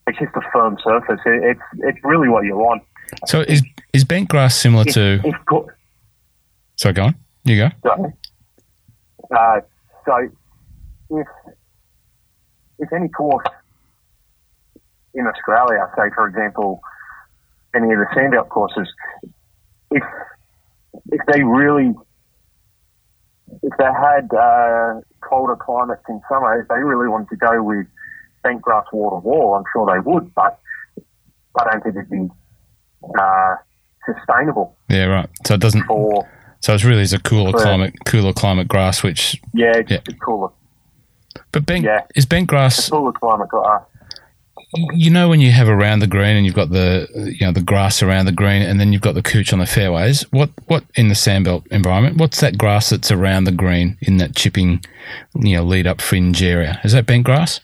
[0.07, 1.21] It's just a firm surface.
[1.25, 2.83] It, it's it's really what you want.
[3.27, 5.21] So is is bent grass similar If, to?
[5.25, 5.35] if
[6.77, 7.15] Sorry, go on.
[7.45, 7.69] You go.
[7.85, 8.13] so,
[9.37, 9.61] uh,
[10.07, 10.29] so
[11.11, 11.27] if
[12.79, 13.47] if any course
[15.15, 16.81] in Australia, say for example,
[17.75, 18.89] any of the sandbelt courses.
[19.91, 20.03] If
[21.11, 21.95] if they really
[23.63, 27.87] if they had uh, colder climates in summer, if they really wanted to go with
[28.43, 30.59] bent grass water wall, I'm sure they would, but
[31.61, 32.29] I don't think it'd be
[33.19, 33.55] uh,
[34.07, 35.29] sustainable Yeah, right.
[35.47, 35.85] So it doesn't.
[35.85, 36.27] for
[36.61, 39.03] So it's really is a cooler For- climate, cooler climate grass.
[39.03, 39.99] Which, yeah, Yeah.
[40.25, 40.49] cooler,
[41.53, 42.01] but bent Yeah.
[42.15, 42.89] is bent grass.
[42.89, 43.83] cooler climate grass.
[44.95, 47.07] You know when you have around the green and you've got the
[47.39, 49.67] you know the grass around the green and then you've got the cooch on the
[49.67, 50.23] fairways.
[50.33, 52.17] What what in the sandbelt environment?
[52.17, 54.83] What's that grass that's around the green in that chipping,
[55.35, 56.81] you know, lead up fringe area?
[56.85, 57.61] Is that bent grass?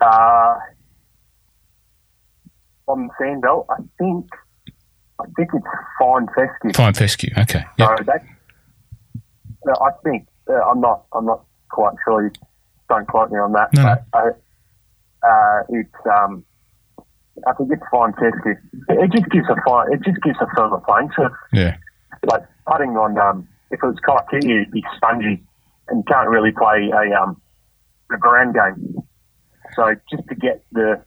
[0.00, 0.54] Uh,
[2.88, 4.26] on sandbelt, I think
[5.20, 5.66] I think it's
[5.98, 6.72] fine fescue.
[6.74, 7.30] Fine fescue.
[7.36, 7.64] Okay.
[7.78, 8.22] So that
[9.80, 12.24] I think uh, I'm not I'm not quite sure.
[12.24, 12.32] You
[12.88, 13.72] don't quote me on that.
[13.74, 14.28] No, but I,
[15.26, 16.44] uh, it's um,
[17.46, 18.56] I think it's fine fescue.
[18.88, 19.92] It, it just gives a fine.
[19.92, 21.36] It just gives a firmer playing surface.
[21.52, 21.76] Yeah.
[22.24, 25.42] Like putting on um, if it was kaiki, it'd be spongy,
[25.88, 27.40] and can't really play a um,
[28.12, 29.02] a ground game.
[29.74, 31.02] So just to get the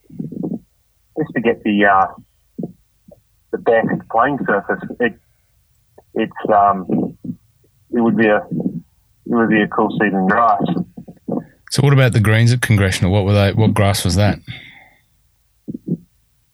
[1.18, 2.06] just to get the uh,
[3.52, 5.18] the best playing surface, it
[6.14, 7.16] it's um
[7.90, 10.62] it would be a it would be a cool season grass.
[11.70, 13.12] So what about the greens at congressional?
[13.12, 13.52] What were they?
[13.52, 14.38] What grass was that?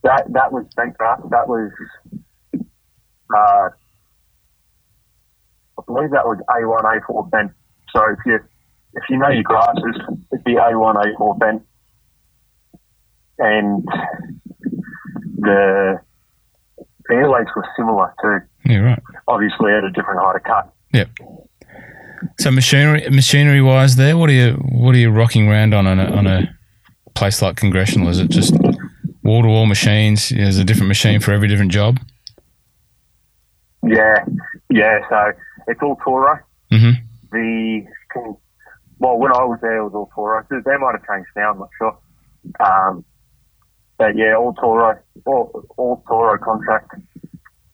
[0.02, 1.20] That that was bent grass.
[1.30, 1.70] That was
[3.34, 3.68] uh,
[5.78, 7.52] I believe that was A one A four bent.
[7.94, 8.38] So if you
[8.94, 10.00] if you know your grasses,
[10.32, 11.62] it'd be A one A four bent,
[13.40, 13.84] and
[15.38, 16.00] the
[17.08, 18.38] fairways were similar too.
[18.70, 18.78] Yeah.
[18.78, 19.02] Right.
[19.26, 20.72] Obviously at a different height of cut.
[20.92, 21.08] Yep.
[22.38, 25.98] So machinery, machinery wise, there, what are you, what are you rocking around on on
[25.98, 26.54] a, on a
[27.14, 28.08] place like Congressional?
[28.08, 28.54] Is it just
[29.22, 30.28] wall to wall machines?
[30.28, 31.98] There's a different machine for every different job.
[33.82, 34.24] Yeah,
[34.70, 34.98] yeah.
[35.08, 35.32] So
[35.68, 36.38] it's all Toro.
[36.70, 36.90] hmm
[37.32, 37.86] the
[38.98, 40.44] well, when I was there, it was all Toro.
[40.50, 41.52] So They might have changed now.
[41.52, 41.98] I'm not sure.
[42.60, 43.04] Um,
[44.00, 46.92] but yeah, all Toro, all, all Toro contract.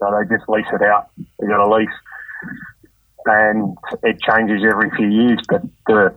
[0.00, 1.08] So they just lease it out.
[1.38, 1.88] They got a lease,
[3.26, 5.38] and it changes every few years.
[5.48, 6.14] But the,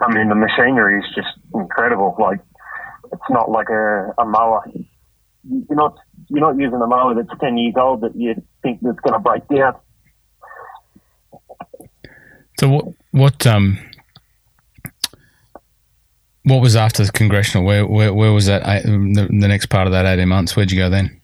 [0.00, 2.16] I mean, the machinery is just incredible.
[2.18, 2.40] Like
[3.12, 4.64] it's not like a, a mower.
[5.44, 9.00] You're not you're not using a mower that's ten years old that you think that's
[9.00, 9.74] going to break down.
[12.58, 13.78] So what, what, um,
[16.44, 17.64] what was after the Congressional?
[17.66, 18.62] Where, where, where was that?
[18.66, 20.56] eight- The, the next part of that eighteen months.
[20.56, 21.20] Where'd you go then?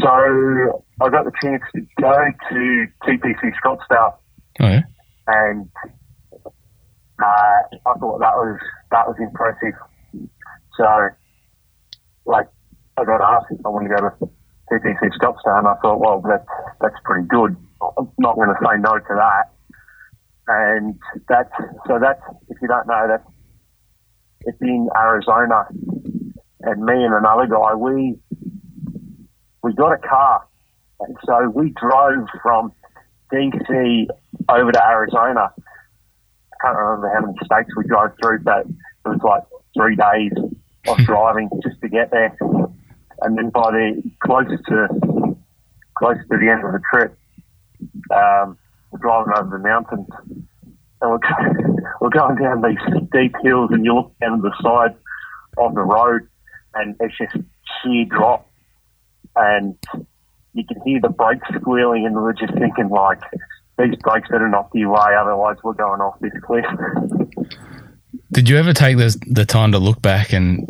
[0.00, 2.12] So I got the chance to go
[2.50, 4.14] to TPC Scottsdale,
[4.60, 4.80] Oh yeah.
[5.26, 5.68] and
[6.46, 8.58] uh, I thought that was
[8.90, 9.74] that was impressive.
[10.78, 11.08] So,
[12.24, 12.48] like,
[12.96, 14.32] I got asked if I want to go to
[14.72, 16.46] TPC Scottsdale, and I thought, well, that's
[16.80, 17.54] that's pretty good.
[17.98, 19.44] I'm not going to say no to that.
[20.48, 21.52] And that's
[21.86, 23.24] so that's if you don't know that
[24.44, 25.66] it's in Arizona,
[26.62, 28.16] and me and another guy we
[29.62, 30.46] we got a car,
[31.00, 32.72] and so we drove from
[33.32, 34.06] DC
[34.48, 35.52] over to Arizona.
[35.56, 39.42] I can't remember how many states we drove through, but it was like
[39.76, 40.32] three days
[40.88, 42.36] of driving just to get there.
[43.22, 45.36] And then by the close to
[45.96, 47.16] close to the end of the trip,
[48.10, 48.58] um,
[48.92, 50.06] we're driving over the mountains,
[51.00, 51.18] and we're
[52.00, 54.94] we're going down these steep hills, and you look down the side
[55.58, 56.28] of the road,
[56.74, 57.36] and it's just
[57.82, 58.48] sheer drop,
[59.34, 59.76] and
[60.52, 63.20] you can hear the brakes squealing, and we're just thinking like,
[63.78, 66.64] these brakes better not be way, otherwise we're going off this cliff.
[68.30, 70.66] Did you ever take the the time to look back and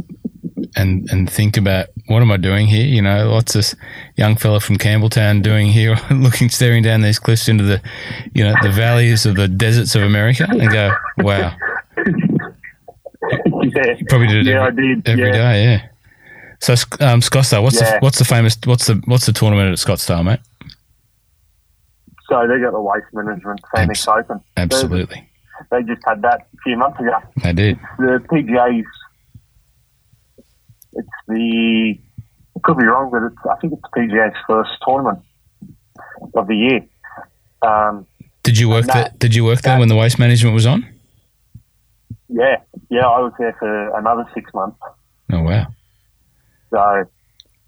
[0.76, 2.87] and and think about what am I doing here?
[2.87, 3.75] You know, what's this
[4.17, 7.81] young fella from Campbelltown doing here, looking staring down these cliffs into the
[8.35, 11.57] you know the valleys of the deserts of America, and go, wow,
[13.62, 15.09] yeah, probably did it yeah, I did.
[15.09, 15.33] every yeah.
[15.33, 15.88] day, yeah.
[16.61, 17.95] So um, Scottsdale, what's Yeah.
[17.95, 20.41] the what's the famous what's the what's the tournament at Scottsdale, mate?
[22.29, 24.41] So they got the waste management Phoenix Open.
[24.57, 25.29] Absolutely,
[25.71, 27.19] They, they just had that a few months ago.
[27.43, 27.79] they did.
[27.99, 28.87] The PGA's,
[30.94, 31.98] it's the,
[32.57, 35.20] I could be wrong, but it's, I think it's PGA's first tournament
[36.35, 36.81] of the year.
[37.62, 38.07] Um,
[38.42, 39.12] Did you work there?
[39.18, 40.87] Did you work there when the waste management was on?
[42.28, 42.57] yeah,
[42.90, 44.78] yeah, I was there for another six months.
[45.33, 45.66] Oh wow,
[46.70, 47.05] So,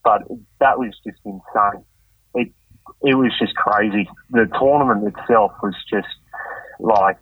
[0.02, 0.22] but
[0.60, 1.84] that was just insane.
[2.34, 2.52] It
[3.02, 4.08] it was just crazy.
[4.30, 6.08] The tournament itself was just
[6.80, 7.18] like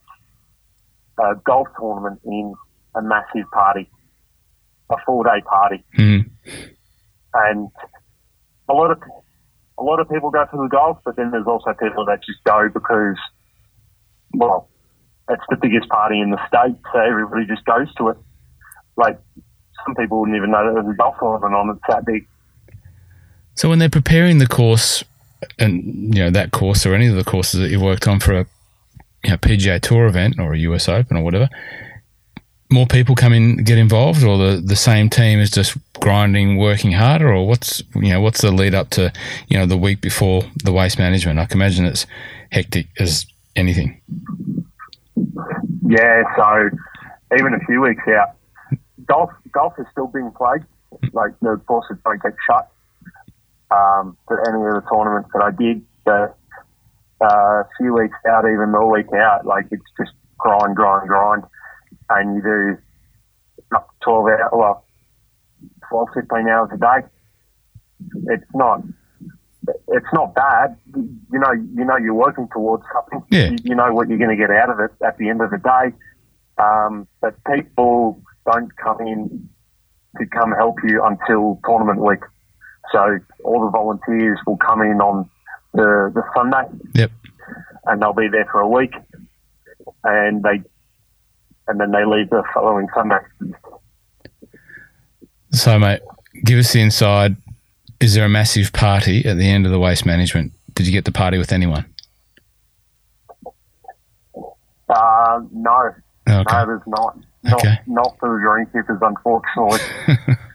[1.18, 2.54] a golf tournament in
[2.94, 3.90] a massive party.
[4.92, 6.31] A four day party, Mm.
[7.35, 7.70] and
[8.68, 8.98] a lot of
[9.78, 12.44] a lot of people go for the golf, but then there's also people that just
[12.44, 13.16] go because,
[14.35, 14.68] well,
[15.31, 18.16] it's the biggest party in the state, so everybody just goes to it.
[18.96, 19.18] Like
[19.85, 21.70] some people wouldn't even know that there's a golf tournament on.
[21.70, 22.26] It's that big.
[23.55, 25.02] So when they're preparing the course,
[25.59, 28.33] and you know that course or any of the courses that you've worked on for
[28.40, 28.46] a
[29.24, 31.48] you know, PGA Tour event or a US Open or whatever,
[32.72, 36.92] more people come in get involved, or the, the same team is just grinding, working
[36.92, 39.12] harder, or what's you know what's the lead up to
[39.48, 41.38] you know the week before the waste management?
[41.38, 42.06] I can imagine it's
[42.50, 44.00] hectic as anything.
[45.87, 46.70] Yeah, so
[47.38, 48.37] even a few weeks out,
[49.06, 50.62] golf golf is still being played.
[51.12, 52.68] Like the courses don't get shut.
[53.70, 56.35] Um, any of the tournaments that I did, the
[57.22, 61.44] uh, a few weeks out, even a week out, like it's just grind, grind, grind,
[62.16, 62.79] and you do
[63.77, 64.85] up to twelve hours, well,
[65.88, 67.07] 12, 15 hours a day.
[68.33, 68.83] It's not.
[69.88, 70.77] It's not bad.
[70.94, 73.22] You know, you know, you're working towards something.
[73.31, 73.51] Yeah.
[73.51, 75.51] You, you know what you're going to get out of it at the end of
[75.51, 75.96] the day.
[76.59, 78.20] Um, but people
[78.51, 79.48] don't come in
[80.18, 82.20] to come help you until tournament week.
[82.90, 85.31] So all the volunteers will come in on
[85.72, 87.11] the, the Sunday Yep.
[87.87, 88.94] and they'll be there for a week
[90.05, 90.61] and they
[91.68, 93.18] and then they leave the following Sunday.
[95.51, 96.01] So mate,
[96.44, 97.37] give us the inside.
[98.01, 100.53] Is there a massive party at the end of the waste management?
[100.75, 101.87] Did you get to party with anyone?
[104.88, 105.94] Uh, no,
[106.29, 106.42] Okay.
[106.53, 107.16] no, there's not.
[107.44, 107.79] Not, Okay.
[107.87, 108.44] not for the
[108.81, 110.37] greenkeepers, unfortunately.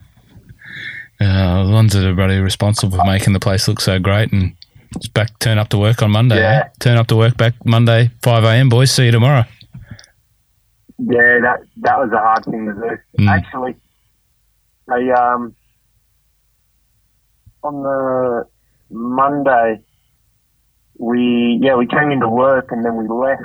[1.20, 4.56] Uh, the ones that are bloody responsible for making the place look so great and
[4.96, 6.40] it's back turn up to work on Monday.
[6.40, 6.66] Yeah.
[6.66, 6.70] eh?
[6.80, 8.92] Turn up to work back Monday, five AM boys.
[8.92, 9.44] See you tomorrow.
[11.00, 13.24] Yeah, that that was a hard thing to do.
[13.24, 13.30] Mm.
[13.30, 13.76] Actually,
[14.90, 15.56] I um
[17.64, 18.46] on the
[18.90, 19.82] Monday
[20.98, 23.42] we yeah we came into work and then we left.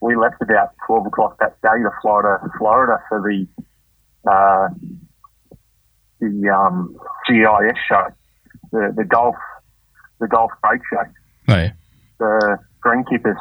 [0.00, 3.46] We left about twelve o'clock that day to Florida, Florida for the
[4.28, 4.68] uh,
[6.20, 8.08] the um, GIS show,
[8.70, 9.36] the the golf
[10.20, 11.02] the golf break show
[11.48, 11.72] Oh yeah.
[12.18, 13.38] the greenkeepers.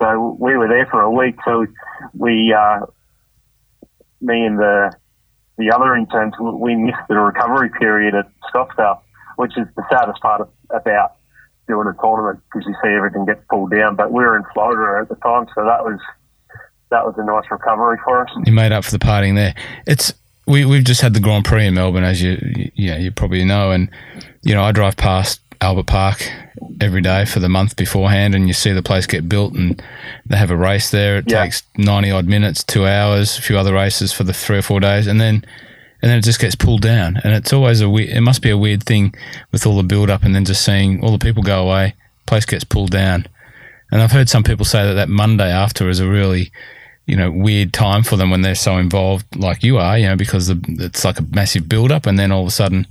[0.00, 1.36] So we were there for a week.
[1.44, 1.66] So
[2.14, 2.86] we, uh,
[4.20, 4.92] me and the
[5.58, 9.00] the other interns, we missed the recovery period at Scottsdale,
[9.36, 11.16] which is the saddest part of, about
[11.66, 13.96] doing a tournament because you see everything get pulled down.
[13.96, 15.98] But we were in Florida at the time, so that was
[16.90, 18.30] that was a nice recovery for us.
[18.44, 19.54] You made up for the partying there.
[19.86, 20.12] It's
[20.46, 22.38] we we've just had the Grand Prix in Melbourne, as you
[22.74, 23.90] you know, you probably know, and
[24.42, 26.30] you know I drive past Albert Park
[26.80, 29.82] every day for the month beforehand, and you see the place get built, and
[30.26, 31.18] they have a race there.
[31.18, 31.42] It Yeah.
[31.44, 34.80] takes ninety odd minutes, two hours, a few other races for the three or four
[34.80, 35.44] days, and then
[36.02, 38.10] and then it just gets pulled down, and it's always a weird.
[38.10, 39.14] It must be a weird thing
[39.52, 41.94] with all the build up, and then just seeing all the people go away,
[42.26, 43.26] place gets pulled down,
[43.90, 46.50] and I've heard some people say that that Monday after is a really
[47.06, 50.16] you know weird time for them when they're so involved like you are you know
[50.16, 52.84] because the, it's like a massive build up and then all of a sudden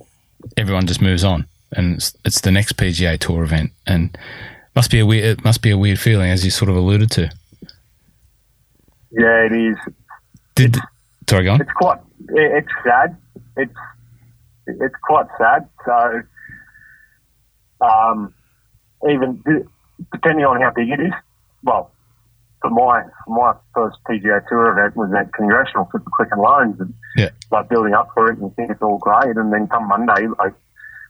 [0.56, 1.45] everyone just moves on
[1.76, 3.72] and it's, it's the next PGA tour event.
[3.86, 4.18] And
[4.76, 7.12] must be a weird it must be a weird feeling as you sort of alluded
[7.12, 7.32] to.
[9.12, 9.78] Yeah, it is.
[10.56, 10.78] did
[11.30, 11.62] sorry go on.
[11.62, 13.16] it's quite it's sad.
[13.58, 13.74] It's
[14.68, 15.70] it's quite sad.
[15.86, 16.22] So
[17.82, 18.34] um
[19.10, 19.42] even
[20.12, 21.14] depending on how big it is
[21.64, 21.92] well
[22.62, 26.80] for my for my first PGA Tour event was at Congressional for the Quicken Loans
[26.80, 27.30] and Yeah.
[27.52, 29.36] like building up for it and you think it's all great.
[29.38, 30.54] And then come Monday like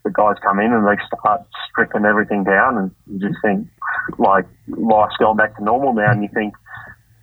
[0.06, 3.68] the guys come in and they start stripping everything down and you just think
[4.20, 6.54] like life's going back to normal now and you think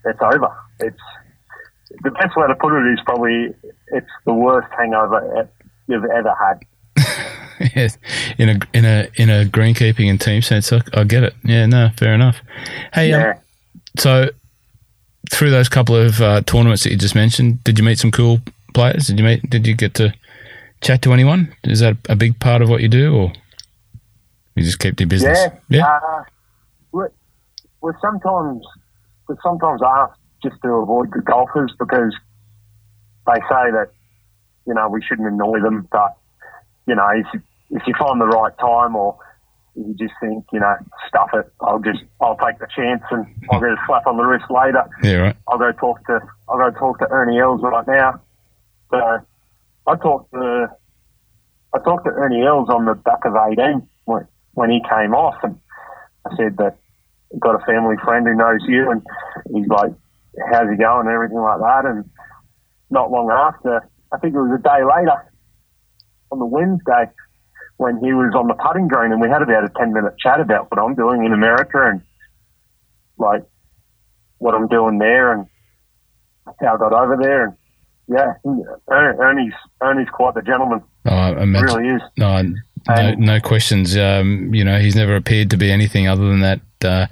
[0.04, 0.54] it's over.
[0.80, 1.00] It's
[2.02, 3.54] the best way to put it is probably
[3.88, 5.48] it's the worst hangover
[5.86, 6.60] you've ever had.
[7.76, 7.96] Yes.
[8.38, 11.34] in a in a in a greenkeeping and team sense I, I get it.
[11.44, 12.40] Yeah no fair enough.
[12.92, 13.36] Hey um,
[13.96, 14.30] so
[15.30, 18.40] through those couple of uh, tournaments that you just mentioned did you meet some cool
[18.74, 19.06] players?
[19.06, 20.12] Did you meet did you get to
[20.82, 23.32] chat to anyone is that a big part of what you do or
[24.54, 25.78] you just keep your business Yeah.
[25.78, 26.24] yeah Uh,
[26.92, 27.10] we're,
[27.80, 28.64] we're sometimes
[29.28, 32.14] we're sometimes asked just to avoid the golfers because
[33.26, 33.90] they say that
[34.66, 36.16] you know we shouldn't annoy them, but
[36.86, 39.16] you know if you, if you find the right time or
[39.74, 40.74] you just think you know
[41.08, 44.24] stuff it, I'll just I'll take the chance and I'll get a slap on the
[44.24, 44.84] wrist later.
[45.02, 48.20] yeah right I'll go talk to I'll go talk to Ernie Els right now.
[48.90, 48.98] So
[49.86, 50.68] I talked to
[51.74, 55.36] I talked to Ernie Els on the back of eighteen when when he came off,
[55.42, 55.58] and
[56.26, 56.78] I said that
[57.32, 59.02] I've got a family friend who knows you, and
[59.52, 59.92] he's like,
[60.50, 61.84] "How's he going?" and everything like that.
[61.86, 62.10] And
[62.90, 65.32] not long after, I think it was a day later
[66.30, 67.10] on the Wednesday
[67.78, 70.40] when he was on the putting green, and we had about a ten minute chat
[70.40, 72.02] about what I'm doing in America and
[73.18, 73.44] like
[74.38, 75.46] what I'm doing there and
[76.60, 77.44] how I got over there.
[77.46, 77.56] And
[78.08, 78.34] yeah,
[78.88, 80.82] Ernie's Ernie's quite the gentleman.
[81.06, 82.02] Oh, I imagine, really is.
[82.16, 82.42] No,
[82.88, 83.96] no, no questions.
[83.96, 86.60] Um, you know, he's never appeared to be anything other than that.
[86.84, 87.06] Uh,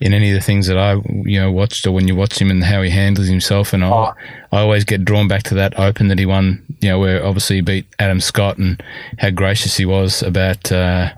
[0.00, 2.50] in any of the things that I you know watched or when you watch him
[2.50, 4.12] and how he handles himself and I, oh.
[4.52, 7.56] I always get drawn back to that open that he won you know where obviously
[7.56, 8.82] he beat Adam Scott and
[9.18, 11.10] how gracious he was about uh,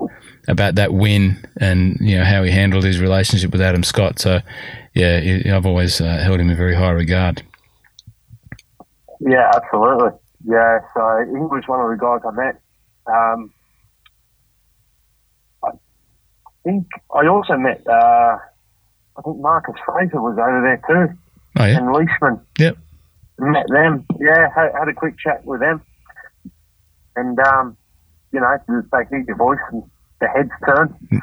[0.46, 4.40] about that win and you know how he handled his relationship with Adam Scott so
[4.94, 7.42] yeah I've always uh, held him in very high regard
[9.20, 10.10] yeah absolutely
[10.46, 12.60] yeah so was one of the guys I met
[13.06, 13.52] um,
[15.64, 15.70] I
[16.64, 18.38] think I also met uh,
[19.18, 21.18] I think Marcus Fraser was over there too.
[21.58, 21.78] Oh, yeah.
[21.78, 22.40] And Leishman.
[22.58, 22.76] Yep.
[23.38, 24.04] Met them.
[24.20, 25.80] Yeah, had, had a quick chat with them.
[27.16, 27.76] And, um,
[28.32, 29.82] you know, they hear your voice and
[30.20, 30.94] the heads turn.
[31.10, 31.20] Mm.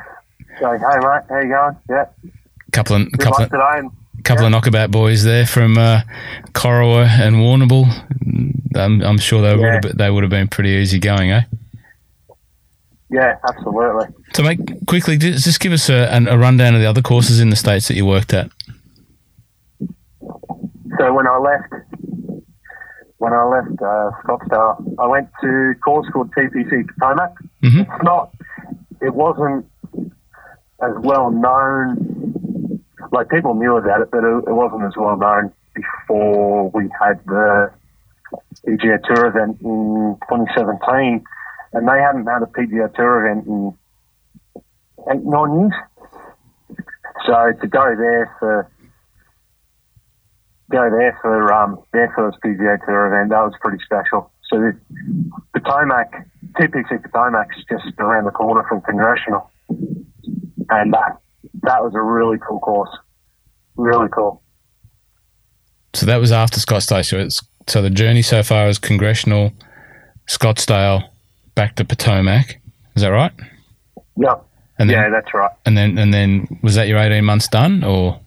[0.59, 1.77] So, hey, mate, how you going?
[1.89, 2.05] Yeah.
[2.71, 3.89] Couple of, couple of, today
[4.23, 4.47] couple yeah.
[4.47, 6.01] of knockabout boys there from uh,
[6.53, 7.87] Corowa and Warrnambool.
[8.75, 9.75] I'm, I'm sure they, yeah.
[9.75, 11.43] would have, they would have been pretty easy going, eh?
[13.09, 14.07] Yeah, absolutely.
[14.33, 17.55] So, mate, quickly, just give us a, a rundown of the other courses in the
[17.55, 18.49] states that you worked at.
[20.99, 21.73] So when I left,
[23.17, 27.33] when I left uh, Scottsdale, I went to a course called TPC Potomac.
[27.61, 27.79] Mm-hmm.
[27.81, 28.33] It's not,
[29.01, 29.65] it wasn't
[30.81, 32.42] as well known.
[33.13, 37.23] Like people knew about it, but it, it wasn't as well known before we had
[37.27, 37.71] the
[38.65, 41.23] PGA Tour event in 2017
[41.73, 43.77] and they hadn't had a PGA Tour event in
[45.11, 45.73] eight, nine years.
[47.27, 48.69] So to go there for
[50.71, 54.31] go there for um, their first PGA Tour event, that was pretty special.
[54.49, 54.75] So the
[55.53, 56.11] Potomac,
[56.59, 61.19] TPC Potomac is just around the corner from Congressional, and that
[61.63, 62.89] that was a really cool course,
[63.75, 64.41] really cool.
[65.93, 67.05] So that was after Scottsdale.
[67.05, 69.53] So it's so the journey so far is Congressional,
[70.27, 71.09] Scottsdale,
[71.55, 72.59] back to Potomac.
[72.95, 73.31] Is that right?
[74.17, 74.35] Yeah.
[74.79, 75.51] And then, yeah, that's right.
[75.65, 78.19] And then and then was that your eighteen months done or?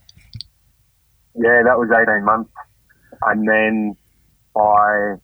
[1.34, 2.50] Yeah, that was eighteen months,
[3.22, 3.96] and then
[4.56, 5.16] I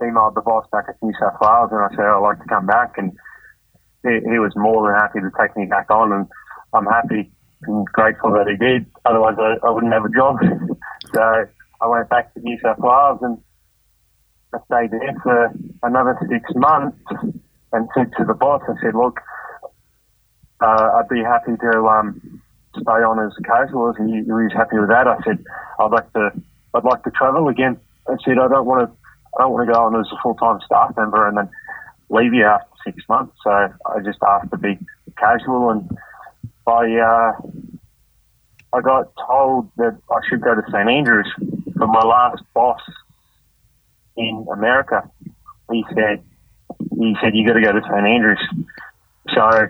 [0.00, 2.66] emailed the boss back at New South Wales and I said I'd like to come
[2.66, 3.12] back, and
[4.04, 6.26] he, he was more than happy to take me back on, and
[6.74, 7.32] I'm happy
[7.62, 8.86] and grateful that he did.
[9.04, 10.36] Otherwise, I, I wouldn't have a job.
[11.14, 11.46] so
[11.80, 13.38] I went back to New South Wales and
[14.52, 15.52] I stayed there for
[15.82, 16.98] another six months
[17.72, 19.20] and said to the boss, I said, look,
[20.60, 22.42] uh, I'd be happy to um,
[22.72, 25.06] stay on as a casualist, and he, he was happy with that.
[25.06, 25.44] I said,
[25.78, 26.30] I'd like to,
[26.74, 27.78] I'd like to travel again.
[28.08, 28.96] I said, I don't want to,
[29.36, 31.50] I don't want to go on as a full time staff member and then
[32.08, 33.36] leave you after six months.
[33.42, 34.78] So I just asked to be
[35.18, 35.90] casual, and
[36.66, 37.32] I, uh,
[38.72, 41.32] I got told that I should go to St Andrews.
[41.38, 42.80] But my last boss
[44.16, 45.08] in America,
[45.70, 46.24] he said,
[46.98, 48.40] he said, you got to go to St Andrews.
[49.34, 49.68] So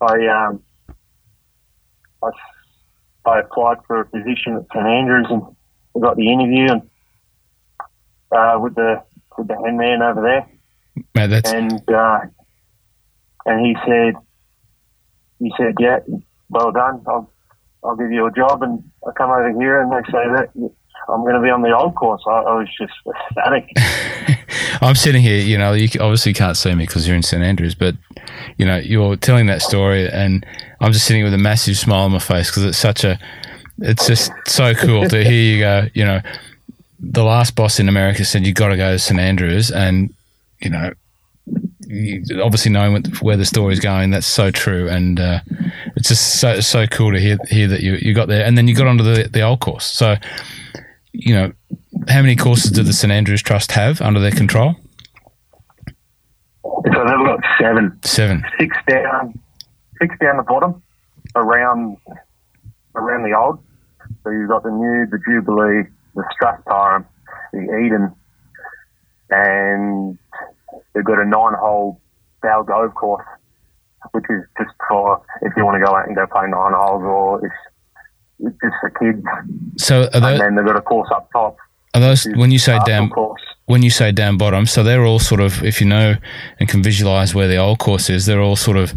[0.00, 0.62] I, um,
[2.22, 2.30] I,
[3.26, 5.42] I applied for a position at St Andrews and
[5.96, 6.82] I got the interview and,
[8.32, 9.02] uh, with the,
[9.36, 10.48] with the handman over there.
[11.14, 11.42] Man.
[11.44, 12.20] And, uh,
[13.46, 14.14] and he said,
[15.38, 15.98] he said, yeah,
[16.48, 17.02] well done.
[17.06, 17.30] I'll,
[17.82, 18.62] I'll give you a job.
[18.62, 20.50] And I come over here and they say that
[21.08, 22.22] I'm going to be on the old course.
[22.26, 23.68] I, I was just ecstatic.
[24.80, 27.74] I'm sitting here, you know, you obviously can't see me because you're in St Andrews,
[27.74, 27.94] but
[28.56, 30.44] you know, you're telling that story, and
[30.80, 33.18] I'm just sitting with a massive smile on my face because it's such a,
[33.78, 35.86] it's just so cool to hear you go.
[35.94, 36.20] You know,
[37.00, 40.12] the last boss in America said you got to go to St Andrews, and
[40.60, 40.92] you know,
[42.42, 45.40] obviously knowing where the story's going, that's so true, and uh,
[45.96, 48.68] it's just so so cool to hear hear that you you got there, and then
[48.68, 49.86] you got onto the the old course.
[49.86, 50.16] So
[51.12, 51.52] you know,
[52.08, 54.74] how many courses do the St Andrews Trust have under their control?
[56.64, 57.98] So they've got seven.
[58.02, 58.44] Seven.
[58.58, 59.38] Six down,
[60.00, 60.82] six down the bottom,
[61.34, 61.96] around
[62.94, 63.58] around the old.
[64.22, 67.06] So you've got the new, the Jubilee, the Strathtyrum,
[67.52, 68.14] the Eden,
[69.30, 70.18] and
[70.94, 72.00] they've got a nine-hole
[72.42, 73.26] Balgove course,
[74.12, 77.02] which is just for if you want to go out and go play nine holes,
[77.02, 77.52] or if
[78.40, 79.24] it's just for kids.
[79.78, 81.56] So are those, and then they've got a course up top.
[81.94, 83.40] Are those when you say down course.
[83.66, 84.66] when you say down bottom?
[84.66, 86.14] So they're all sort of if you know
[86.58, 88.92] and can visualize where the old course is, they're all sort of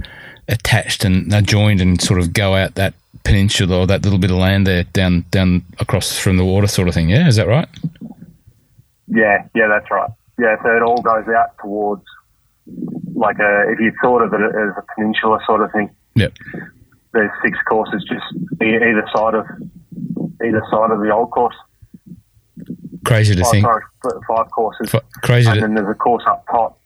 [0.47, 2.93] attached and they're joined and sort of go out that
[3.23, 6.87] peninsula or that little bit of land there down down across from the water sort
[6.87, 7.09] of thing.
[7.09, 7.67] Yeah, is that right?
[9.07, 10.09] Yeah, yeah, that's right.
[10.39, 12.03] Yeah, so it all goes out towards
[13.15, 15.89] like a if you thought of it as a peninsula sort of thing.
[16.15, 16.33] Yep.
[17.13, 18.25] There's six courses just
[18.61, 19.45] either side of
[20.45, 21.55] either side of the old course.
[23.05, 23.65] Crazy to Oh, think.
[23.65, 23.83] sorry,
[24.27, 24.93] five courses.
[24.93, 25.47] F- Crazy.
[25.49, 26.79] and To, then there's a course up top.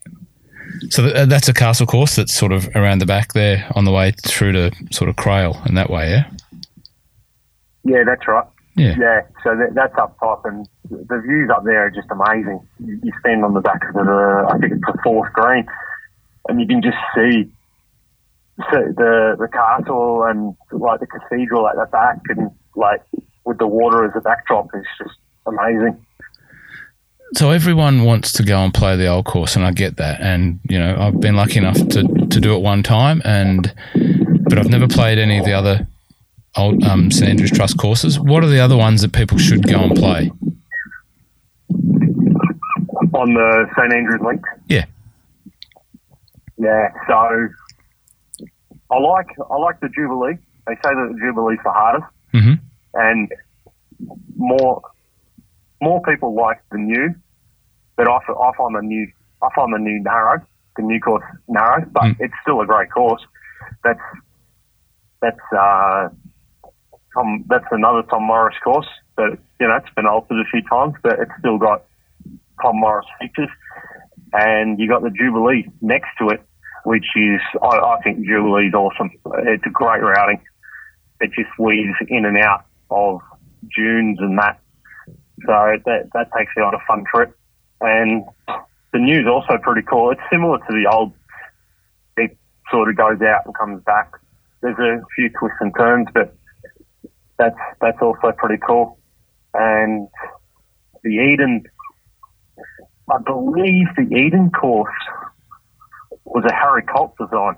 [0.90, 3.86] so th- uh, that's a castle course that's sort of around the back there on
[3.86, 6.30] the way through to sort of Crail and that way, yeah?
[7.84, 8.46] Yeah, that's right.
[8.76, 8.96] Yeah.
[8.98, 12.66] Yeah, so that, that's up top, and the views up there are just amazing.
[12.80, 15.66] You, you stand on the back of the, I think it's the fourth green,
[16.48, 17.52] and you can just see
[18.58, 23.02] the the, the castle and like the cathedral at the back, and like
[23.44, 26.04] with the water as a backdrop, it's just amazing.
[27.34, 30.22] So everyone wants to go and play the old course, and I get that.
[30.22, 33.74] And you know, I've been lucky enough to, to do it one time, and
[34.44, 35.88] but I've never played any of the other
[36.58, 38.20] old um, St Andrews Trust courses.
[38.20, 40.32] What are the other ones that people should go and play?
[43.14, 44.86] On the St Andrews link, Yeah.
[46.58, 46.90] yeah.
[47.08, 47.14] So
[48.92, 50.36] I like I like the Jubilee.
[50.68, 52.06] They say that the Jubilee's the hardest.
[52.32, 52.54] hmm
[52.94, 53.32] and
[54.36, 54.82] more
[55.82, 57.14] more people like the new,
[57.96, 59.08] but I, I find the new
[59.42, 60.42] I find the new narrow,
[60.78, 62.16] the new course narrow, but Mm.
[62.20, 63.22] it's still a great course.
[63.84, 64.00] That's
[65.22, 66.10] that's uh,
[67.14, 67.46] Tom.
[67.48, 71.20] That's another Tom Morris course, but you know it's been altered a few times, but
[71.20, 71.84] it's still got
[72.62, 73.50] Tom Morris features,
[74.34, 76.42] and you got the Jubilee next to it,
[76.84, 79.12] which is I, I think Jubilee's awesome.
[79.46, 80.42] It's a great routing.
[81.20, 83.22] It just weaves in and out of
[83.76, 84.60] dunes and that.
[85.46, 87.38] So that that takes you on a fun trip.
[87.82, 88.24] And
[88.94, 90.12] the new's also pretty cool.
[90.12, 91.14] It's similar to the old.
[92.18, 92.38] It
[92.70, 94.12] sort of goes out and comes back.
[94.62, 96.36] There's a few twists and turns, but
[97.42, 99.00] that's that's also pretty cool.
[99.56, 100.08] And
[101.04, 101.64] the Eden,
[103.10, 104.94] I believe the Eden course
[106.24, 107.56] was a Harry Colt design.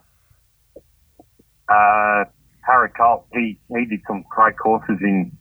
[1.68, 2.24] Uh,
[2.66, 5.32] Harry Colt, he, he did some great courses in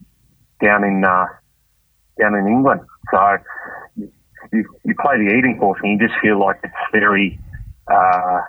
[0.61, 1.27] down in uh,
[2.21, 2.81] down in England.
[3.13, 3.37] So
[3.97, 7.39] you, you play the Eden course and you just feel like it's very.
[7.87, 8.41] Uh,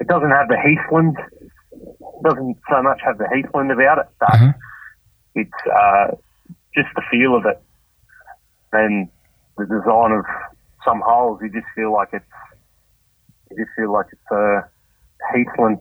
[0.00, 1.16] it doesn't have the Heathland.
[2.24, 4.52] Doesn't so much have the Heathland about it, but Uh-huh.
[5.34, 6.08] It's uh,
[6.74, 7.62] just the feel of it
[8.72, 9.08] and
[9.58, 10.24] the design of
[10.84, 11.40] some holes.
[11.42, 12.24] You just feel like it's.
[13.50, 14.68] You just feel like it's a
[15.32, 15.80] Heathland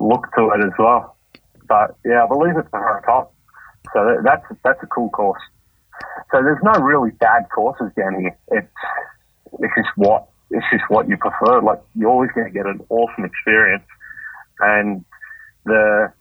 [0.00, 1.16] look to it as well.
[1.68, 2.78] But yeah, I believe it's the.
[3.04, 3.34] Top.
[3.92, 5.40] So that, that's that's a cool course.
[6.30, 8.36] So there's no really bad courses down here.
[8.52, 8.68] It's
[9.58, 11.60] it's just what it's just what you prefer.
[11.60, 13.84] Like you're always going to get an awesome experience,
[14.60, 15.04] and
[15.64, 16.12] the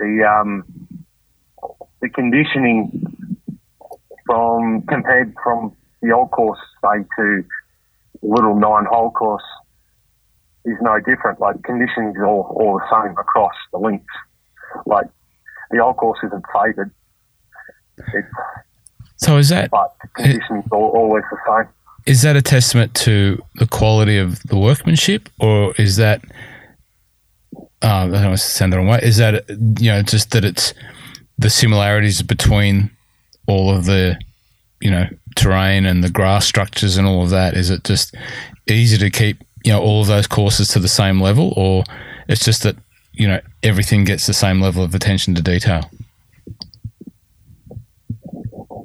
[0.00, 0.64] the um
[2.00, 3.04] the conditioning
[4.26, 7.44] from compared from the old course say to
[8.22, 9.44] little nine hole course
[10.64, 11.40] is no different.
[11.40, 14.14] Like conditioning is all, all the same across the links.
[14.86, 15.06] Like
[15.70, 16.90] the old course isn't favored.
[19.16, 21.68] So is that but conditioning's all, always the same.
[22.06, 26.22] is that a testament to the quality of the workmanship, or is that
[27.82, 29.00] uh, I don't want to sound the wrong way?
[29.02, 30.74] Is that you know just that it's
[31.38, 32.90] the similarities between
[33.46, 34.18] all of the
[34.80, 35.06] you know
[35.36, 37.54] terrain and the grass structures and all of that?
[37.54, 38.14] Is it just
[38.68, 41.84] easy to keep you know all of those courses to the same level, or
[42.28, 42.76] it's just that
[43.12, 45.90] you know everything gets the same level of attention to detail?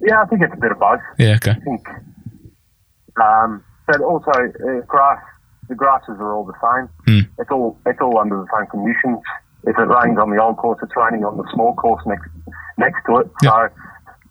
[0.08, 1.00] Yeah, I think it's a bit of both.
[1.18, 1.36] Yeah.
[1.36, 1.52] Okay.
[1.52, 1.88] I think.
[3.20, 5.22] Um, but also, uh, grass.
[5.68, 6.89] The grasses are all the same.
[7.05, 7.41] Hmm.
[7.41, 9.20] It's all it's all under the same conditions.
[9.63, 12.30] If it rains on the old course, it's raining on the small course next
[12.78, 13.32] next to it.
[13.43, 13.70] So,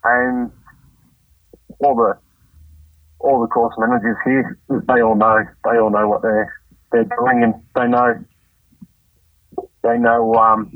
[0.03, 0.51] and
[1.79, 2.17] all the
[3.19, 6.53] all the course managers here, they all know they all know what they're
[6.91, 8.23] they're doing, and they know
[9.83, 10.71] they know um,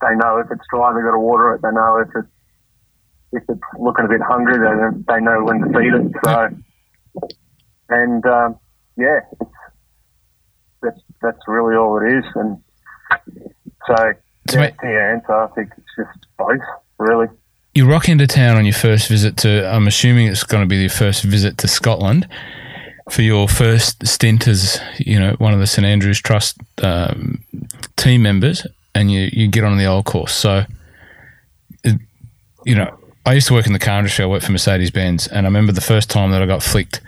[0.00, 1.62] they know if it's dry, they've got to water it.
[1.62, 2.28] They know if it's
[3.32, 6.12] if it's looking a bit hungry, then they know when to feed it.
[6.24, 6.48] So,
[7.88, 8.58] and um,
[8.96, 9.50] yeah, it's,
[10.82, 12.24] that's that's really all it is.
[12.34, 12.62] And
[13.86, 14.12] so,
[14.48, 16.60] To yeah, to your answer, I think it's just both,
[16.98, 17.28] really.
[17.74, 20.76] you rock into town on your first visit to i'm assuming it's going to be
[20.76, 22.28] your first visit to scotland
[23.10, 27.42] for your first stint as you know one of the st andrews trust um,
[27.96, 30.64] team members and you, you get on the old course so
[31.84, 31.98] it,
[32.66, 35.46] you know i used to work in the car industry i worked for mercedes-benz and
[35.46, 37.00] i remember the first time that i got flicked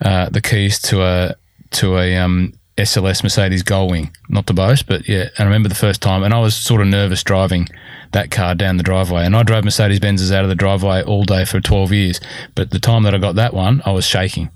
[0.00, 1.34] uh, the keys to a
[1.72, 4.14] to a um, SLS Mercedes Gullwing.
[4.28, 5.28] Not to boast, but yeah.
[5.36, 7.68] And I remember the first time, and I was sort of nervous driving
[8.12, 9.24] that car down the driveway.
[9.24, 12.20] And I drove Mercedes Benzes out of the driveway all day for 12 years.
[12.54, 14.50] But the time that I got that one, I was shaking.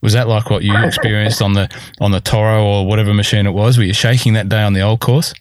[0.00, 1.70] Was that like what you experienced on the
[2.00, 3.78] on the Toro or whatever machine it was?
[3.78, 5.32] Were you shaking that day on the old course?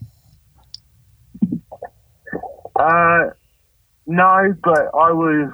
[2.76, 3.30] Uh,
[4.08, 5.54] no, but I was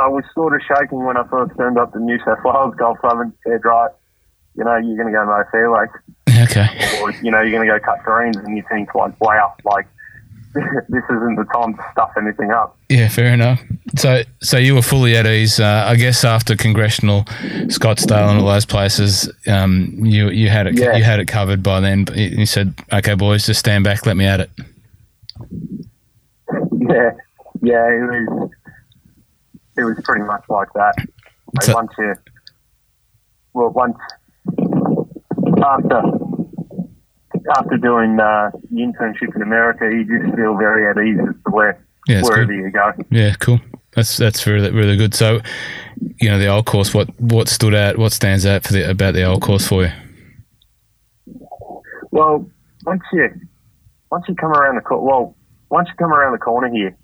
[0.00, 2.98] I was sort of shaking when I first turned up the New South Wales Golf
[2.98, 3.90] Club and said, right,
[4.56, 5.86] you know, you're going to go no fairway.
[6.42, 6.98] Okay.
[7.02, 9.86] Or, you know, you're going to go cut greens and you think, like, wow, like,
[10.54, 12.76] this isn't the time to stuff anything up.
[12.88, 13.62] Yeah, fair enough.
[13.96, 16.24] So, so you were fully at ease, uh, I guess.
[16.24, 17.24] After congressional,
[17.68, 20.96] Scottsdale, and all those places, um, you you had it Yeah.
[20.96, 22.04] you had it covered by then.
[22.04, 24.50] But You said, "Okay, boys, just stand back, let me at it."
[26.80, 27.10] Yeah,
[27.60, 28.50] yeah, it was,
[29.78, 30.94] it was pretty much like that.
[31.54, 32.14] Like So- once you,
[33.54, 33.96] well, once
[35.64, 36.02] after
[37.56, 41.50] after doing uh, the internship in America, you just feel very at ease as to
[41.50, 42.54] where Yeah, wherever good.
[42.56, 42.92] you go.
[43.10, 43.60] Yeah, cool.
[43.94, 45.14] That's that's really really good.
[45.14, 45.40] So,
[46.20, 46.92] you know, the old course.
[46.92, 47.96] What what stood out?
[47.96, 49.92] What stands out for the about the old course for you?
[52.10, 52.46] Well,
[52.84, 53.28] once you
[54.10, 55.36] once you come around the corner, well,
[55.70, 56.96] once you come around the corner here,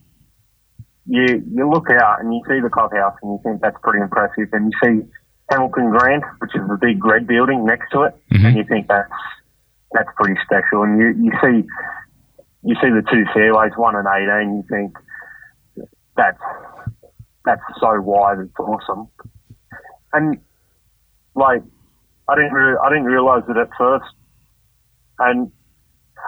[1.07, 4.49] you you look out and you see the clubhouse and you think that's pretty impressive,
[4.53, 5.09] and you see
[5.51, 8.47] Hamilton Grand, which is the big red building next to it, Mhm.
[8.47, 9.11] and you think that's
[9.93, 11.67] that's pretty special, and you you see
[12.63, 14.97] you see the two fairways, one and eighteen, you think
[16.17, 16.41] that's
[17.45, 19.09] that's so wide, it's awesome,
[20.15, 20.39] and
[21.35, 21.63] like
[22.29, 24.07] I didn't re- I didn't realize it at first.
[25.19, 25.53] And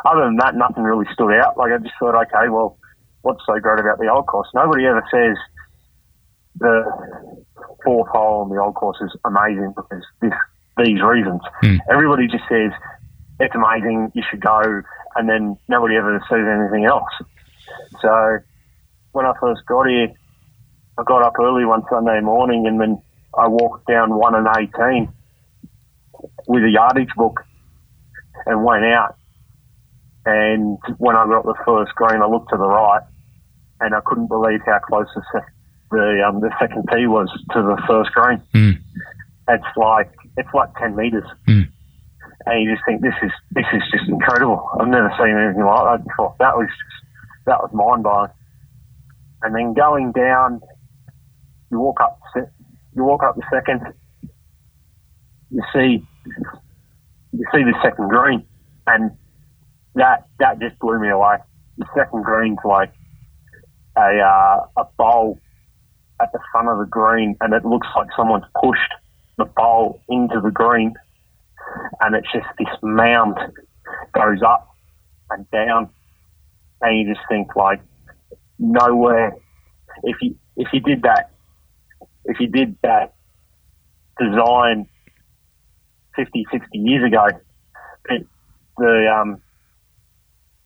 [0.04, 1.56] other than that, nothing really stood out.
[1.56, 2.78] Like I just thought, okay, well,
[3.26, 4.46] what's so great about the old course?
[4.54, 5.36] Nobody ever says
[6.58, 6.84] the
[7.84, 10.32] fourth hole on the old course is amazing because this
[10.78, 11.40] these reasons.
[11.60, 11.76] Hmm.
[11.90, 12.70] Everybody just says
[13.40, 14.82] it's amazing, you should go,
[15.16, 17.10] and then nobody ever says anything else.
[18.00, 18.38] So
[19.12, 20.08] when I first got here,
[20.98, 23.02] I got up early one Sunday morning, and then
[23.36, 25.12] I walked down one and eighteen
[26.46, 27.40] with a yardage book
[28.46, 29.16] and went out.
[30.24, 33.02] And when I got the first green, I looked to the right,
[33.80, 35.52] and I couldn't believe how close the sec-
[35.90, 38.42] the um, the second tee was to the first green.
[38.54, 38.78] Mm.
[39.48, 41.68] It's like it's like ten meters, Mm.
[42.46, 44.68] and you just think this is this is just incredible.
[44.80, 46.34] I've never seen anything like that before.
[46.40, 47.06] That was just,
[47.46, 48.30] that was mind blowing.
[49.42, 50.60] And then going down,
[51.70, 53.82] you walk up you walk up the second,
[55.50, 56.02] you see
[57.32, 58.44] you see the second green,
[58.86, 59.10] and
[59.94, 61.36] that that just blew me away.
[61.78, 62.90] The second green's like
[63.96, 65.38] a uh, a bowl
[66.20, 68.92] at the front of the green, and it looks like someone's pushed
[69.38, 70.94] the bowl into the green,
[72.00, 73.36] and it's just this mound
[74.12, 74.74] goes up
[75.30, 75.88] and down,
[76.80, 77.80] and you just think like
[78.58, 79.36] nowhere.
[80.02, 81.30] If you if you did that,
[82.24, 83.14] if you did that
[84.18, 84.88] design
[86.16, 87.26] 50, 60 years ago,
[88.08, 88.26] it,
[88.78, 89.42] the um,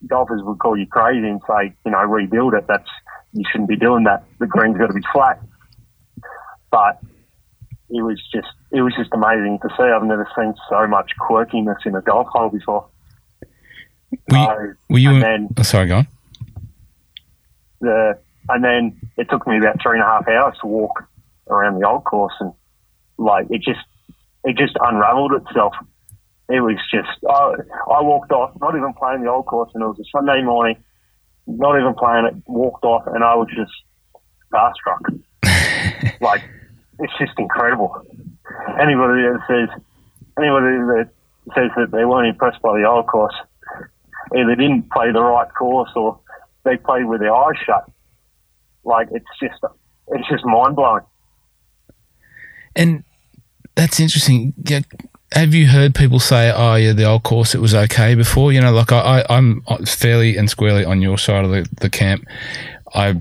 [0.07, 2.65] golfers would call you crazy and say, you know, rebuild it.
[2.69, 2.89] That's
[3.33, 4.25] you shouldn't be doing that.
[4.39, 5.41] The green's got to be flat.
[6.71, 7.01] But
[7.89, 9.83] it was just it was just amazing to see.
[9.83, 12.87] I've never seen so much quirkiness in a golf hole before.
[14.29, 16.07] Were you, So, were you and then oh, sorry, go on.
[17.81, 18.19] the
[18.49, 21.05] and then it took me about three and a half hours to walk
[21.49, 22.53] around the old course and
[23.19, 23.81] like it just
[24.45, 25.75] it just unravelled itself.
[26.49, 27.55] It was just I,
[27.93, 30.77] I walked off, not even playing the old course, and it was a Sunday morning,
[31.47, 32.35] not even playing it.
[32.47, 33.73] Walked off, and I was just
[34.53, 35.21] starstruck.
[36.21, 36.43] like
[36.99, 37.95] it's just incredible.
[38.81, 39.83] Anybody that says
[40.39, 41.09] anybody that
[41.55, 43.35] says that they weren't impressed by the old course
[44.37, 46.21] either didn't play the right course or
[46.65, 47.91] they played with their eyes shut.
[48.85, 49.63] Like it's just
[50.09, 51.05] it's just mind blowing.
[52.77, 53.05] And
[53.75, 54.55] that's interesting.
[54.65, 54.81] Yeah,
[55.33, 58.53] Have you heard people say, "Oh, yeah, the old course it was okay before"?
[58.53, 61.91] You know, like I, I I'm fairly and squarely on your side of the, the
[61.91, 62.27] camp.
[62.95, 63.17] I,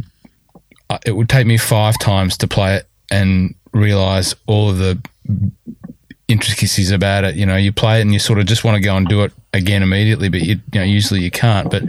[0.90, 5.00] I it would take me five times to play it and realize all of the
[6.30, 7.36] intricacies about it.
[7.36, 9.24] You know, you play it and you sort of just want to go and do
[9.24, 11.70] it again immediately, but you, you know, usually you can't.
[11.70, 11.84] But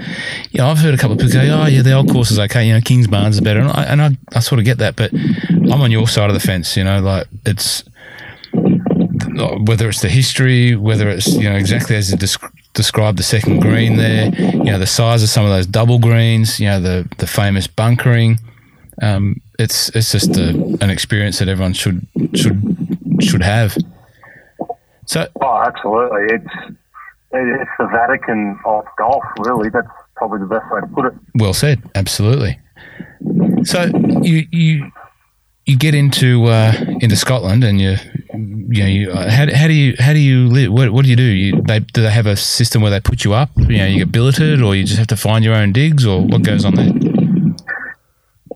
[0.51, 2.67] yeah, I've heard a couple of people go, "Oh, yeah, the old course is okay."
[2.67, 5.13] You know, Kingsbarns is better, and I, and I, I sort of get that, but
[5.15, 6.77] I'm on your side of the fence.
[6.77, 7.85] You know, like it's
[9.65, 13.61] whether it's the history, whether it's you know exactly as you desc- described the second
[13.61, 17.09] green there, you know the size of some of those double greens, you know the
[17.19, 18.39] the famous bunkering.
[19.03, 20.51] Um, it's it's just a,
[20.81, 22.61] an experience that everyone should should
[23.21, 23.77] should have.
[25.07, 26.35] So Oh, absolutely.
[26.35, 26.77] It's
[27.33, 29.71] it's the Vatican of golf, really.
[29.71, 31.15] That's probably the best way to put it.
[31.35, 31.83] Well said.
[31.95, 32.59] Absolutely.
[33.65, 33.85] So
[34.23, 34.91] you you
[35.67, 37.97] you get into uh, into Scotland and you
[38.35, 40.73] you know you, uh, how, how do you how do you live?
[40.73, 41.23] What, what do you do?
[41.23, 43.51] You, they, do they have a system where they put you up?
[43.57, 46.23] You know, you get billeted, or you just have to find your own digs, or
[46.23, 46.93] what goes on there?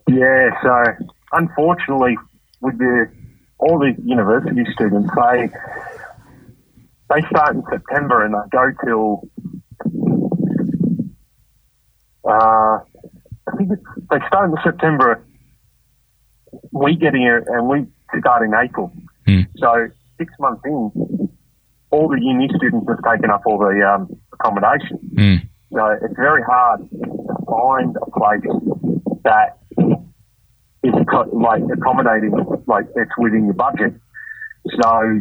[0.08, 2.16] Yeah, so unfortunately,
[2.60, 3.10] with the
[3.58, 5.48] all the university students, they
[7.10, 9.28] they start in September and they go till
[12.28, 12.78] uh,
[13.46, 15.24] I think they start in September.
[16.70, 17.86] We get here and we
[18.18, 18.92] start in April.
[19.26, 19.46] Mm.
[19.56, 21.28] So six months in,
[21.90, 24.98] all the uni students have taken up all the um, accommodation.
[25.14, 25.48] Mm.
[25.72, 28.40] So it's very hard to find a place
[29.24, 29.58] that
[30.82, 30.94] is
[31.32, 32.32] like accommodating,
[32.66, 33.94] like it's within your budget.
[34.80, 35.20] So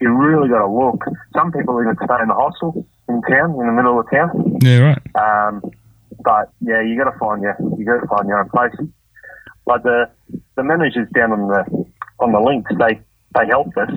[0.00, 1.02] you really got to look.
[1.34, 4.58] Some people even stay in the hostel in town, in the middle of town.
[4.62, 5.02] Yeah, right.
[5.16, 5.62] Um,
[6.22, 8.74] but yeah, you got to find your you got to find your own place.
[9.66, 10.10] Like the
[10.56, 11.86] the managers down on the
[12.20, 13.00] on the links, they
[13.34, 13.90] they helped us,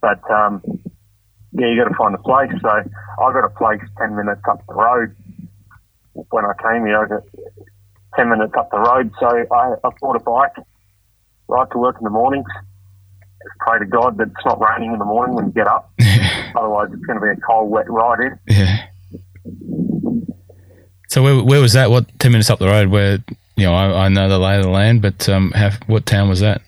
[0.00, 0.62] but um,
[1.52, 2.50] yeah, you got to find a place.
[2.60, 5.16] So I got a place ten minutes up the road.
[6.12, 7.22] When I came here, I got
[8.14, 9.10] ten minutes up the road.
[9.20, 10.64] So I, I bought a bike,
[11.48, 12.46] right to work in the mornings.
[13.42, 15.92] Just pray to God that it's not raining in the morning when you get up.
[16.56, 18.38] Otherwise, it's going to be a cold, wet ride in.
[18.48, 18.86] Yeah.
[21.08, 21.90] So where, where was that?
[21.90, 22.88] What ten minutes up the road?
[22.88, 23.18] Where
[23.56, 26.28] you know I, I know the lay of the land, but um, how, what town
[26.28, 26.62] was that?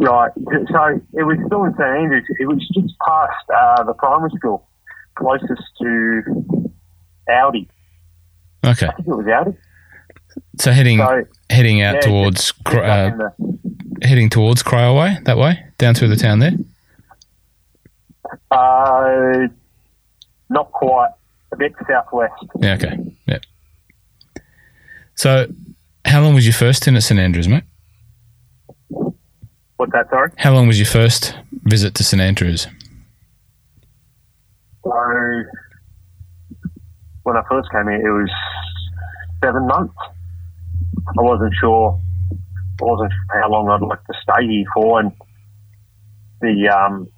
[0.00, 0.32] Right.
[0.72, 2.24] So it was still in St Andrews.
[2.40, 4.66] It was just past uh, the primary school,
[5.14, 6.22] closest to
[7.28, 7.68] Audi.
[8.64, 9.56] Okay, I think it was Audi.
[10.58, 13.46] so heading So heading out yeah, towards just- just Cr- up uh,
[14.02, 16.52] heading towards Crail way that way down through the town there.
[18.50, 19.46] uh,
[20.48, 21.10] not quite.
[21.52, 22.32] A bit southwest.
[22.60, 22.74] Yeah.
[22.74, 22.96] Okay.
[23.26, 23.38] Yeah.
[25.16, 25.46] So,
[26.04, 27.64] how long was your first in at St Andrews, mate?
[29.80, 30.10] What's that?
[30.10, 30.30] Sorry.
[30.36, 32.66] How long was your first visit to St Andrews?
[34.84, 34.92] So
[37.22, 38.30] when I first came here, it was
[39.42, 39.96] seven months.
[41.18, 41.98] I wasn't sure.
[42.30, 45.12] I wasn't sure how long I'd like to stay here for, and
[46.42, 47.08] the um.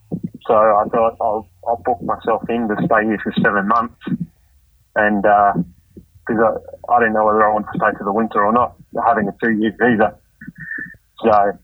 [0.46, 4.00] So I thought I'll I'll book myself in to stay here for seven months,
[4.94, 8.52] and because I I didn't know whether I wanted to stay for the winter or
[8.52, 10.16] not, having a two year visa.
[11.24, 11.58] So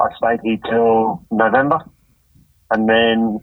[0.00, 1.78] I stayed here till November,
[2.70, 3.40] and then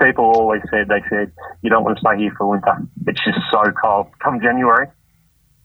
[0.00, 2.74] people always said they said you don't want to stay here for winter.
[3.06, 4.06] It's just so cold.
[4.22, 4.88] Come January,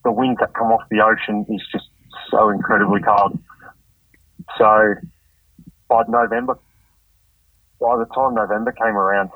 [0.04, 1.86] the winds that come off the ocean is just
[2.30, 3.40] so incredibly cold.
[4.58, 4.96] So
[5.88, 6.60] by November,
[7.80, 9.30] by the time November came around,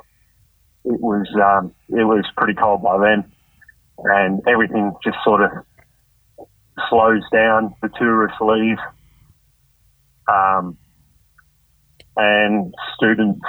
[0.84, 3.32] it was um, it was pretty cold by then,
[4.04, 5.52] and everything just sort of
[6.90, 7.74] slows down.
[7.82, 8.78] The tourists leave.
[10.30, 10.78] Um,
[12.20, 13.42] and students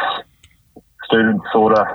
[1.05, 1.87] students sort of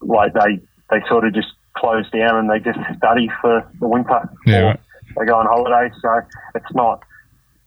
[0.00, 0.60] like they
[0.90, 4.20] they sort of just close down and they just study for the winter.
[4.46, 4.80] Yeah, right.
[5.18, 6.20] They go on holiday, so
[6.54, 7.02] it's not.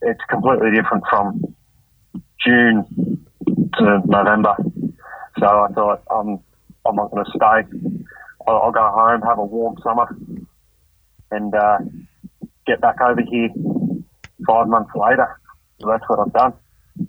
[0.02, 1.54] It's completely different from
[2.44, 2.84] June
[3.78, 4.56] to November.
[5.38, 6.40] So I thought I'm
[6.86, 7.78] I'm not going to stay.
[8.46, 10.16] I'll, I'll go home, have a warm summer,
[11.30, 11.78] and uh,
[12.66, 13.50] get back over here
[14.46, 15.38] five months later.
[15.80, 16.52] So that's what I've done.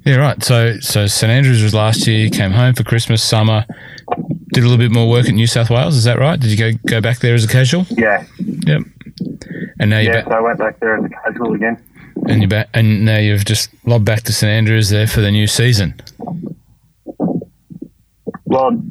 [0.03, 0.43] Yeah, right.
[0.43, 2.29] So, so St Andrews was last year.
[2.29, 3.65] Came home for Christmas, summer.
[4.53, 5.95] Did a little bit more work at New South Wales.
[5.95, 6.39] Is that right?
[6.39, 7.85] Did you go go back there as a casual?
[7.91, 8.81] Yeah, Yep.
[9.79, 10.21] And now you're yeah.
[10.21, 11.77] back, So I went back there as a casual again.
[12.27, 15.29] and you're back, and now you've just lobbed back to St Andrews there for the
[15.31, 15.93] new season.
[18.45, 18.81] Well,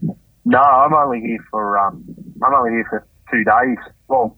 [0.44, 2.04] no, I'm only here for um,
[2.42, 3.78] I'm only here for two days.
[4.08, 4.36] Well,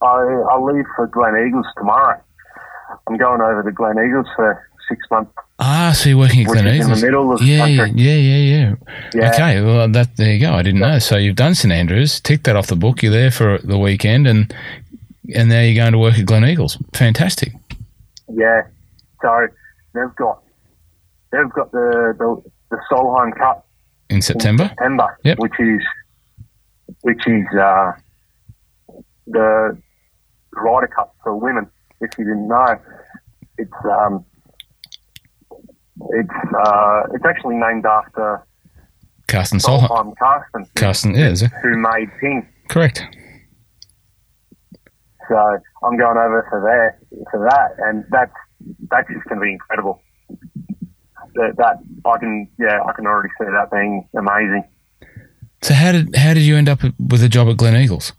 [0.00, 0.06] I
[0.50, 2.20] I'll leave for Gleneagles tomorrow.
[3.08, 6.86] I'm going over to Gleneagles for six months, Ah, so you're working at Glen is
[6.86, 8.02] in the middle of the Yeah, yeah, country.
[8.02, 8.74] yeah, yeah,
[9.14, 9.28] yeah.
[9.32, 10.52] Okay, well, that there you go.
[10.54, 10.98] I didn't know.
[10.98, 13.02] So you've done St Andrews, tick that off the book.
[13.02, 14.52] You're there for the weekend, and
[15.34, 16.76] and now you're going to work at Gleneagles.
[16.96, 17.52] Fantastic.
[18.32, 18.62] Yeah.
[19.22, 19.46] So
[19.94, 20.42] they've got
[21.30, 23.66] they've got the the, the Solheim Cup
[24.10, 24.66] In in September.
[24.68, 25.38] September, Yep.
[25.38, 25.80] which is
[27.02, 27.92] which is uh,
[29.26, 29.78] the
[30.54, 31.68] Ryder Cup for women.
[32.00, 32.76] If you didn't know,
[33.58, 34.24] it's um,
[36.10, 36.30] it's
[36.66, 38.46] uh, it's actually named after
[39.28, 39.88] Karsten Solheim.
[39.88, 41.50] Solheim Karsten, Karsten, yeah, is it?
[41.62, 42.48] who made Ping.
[42.68, 43.04] Correct.
[45.28, 46.98] So I'm going over for there
[47.30, 48.32] for that, and that's
[48.90, 50.00] that's just going to be incredible.
[51.34, 54.64] That, that I can, yeah, I can already see that being amazing.
[55.62, 58.12] So how did how did you end up with a job at Gleneagles?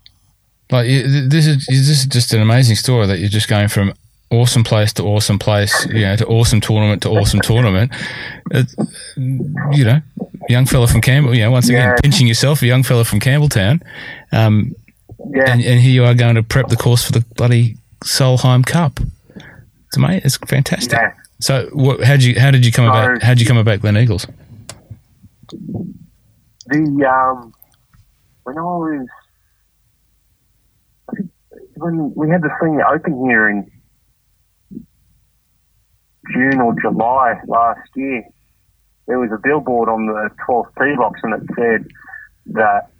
[0.70, 3.92] Like this is this is just an amazing story that you're just going from
[4.34, 7.92] awesome place to awesome place, you know, to awesome tournament to awesome tournament.
[8.50, 8.66] It,
[9.16, 10.00] you know,
[10.48, 11.96] young fella from Campbell, you know, once again Yeah.
[12.02, 13.82] pinching yourself, a young fella from Campbelltown,
[14.32, 14.74] um,
[15.34, 15.50] Yeah.
[15.50, 19.00] and, and here you are going to prep the course for the bloody Solheim Cup.
[19.86, 20.22] It's amazing.
[20.24, 20.98] It's fantastic.
[20.98, 21.12] yeah.
[21.40, 23.22] So, what, how did you how did you come So- about?
[23.22, 24.26] How did you come about Gleneagles?
[26.66, 27.52] The um,
[28.44, 29.06] when I was
[31.10, 31.30] I think
[31.76, 33.70] when we had the thing open here in
[36.32, 38.24] June or July last year,
[39.06, 41.90] there was a billboard on the 12th tee box, and it said
[42.54, 42.90] that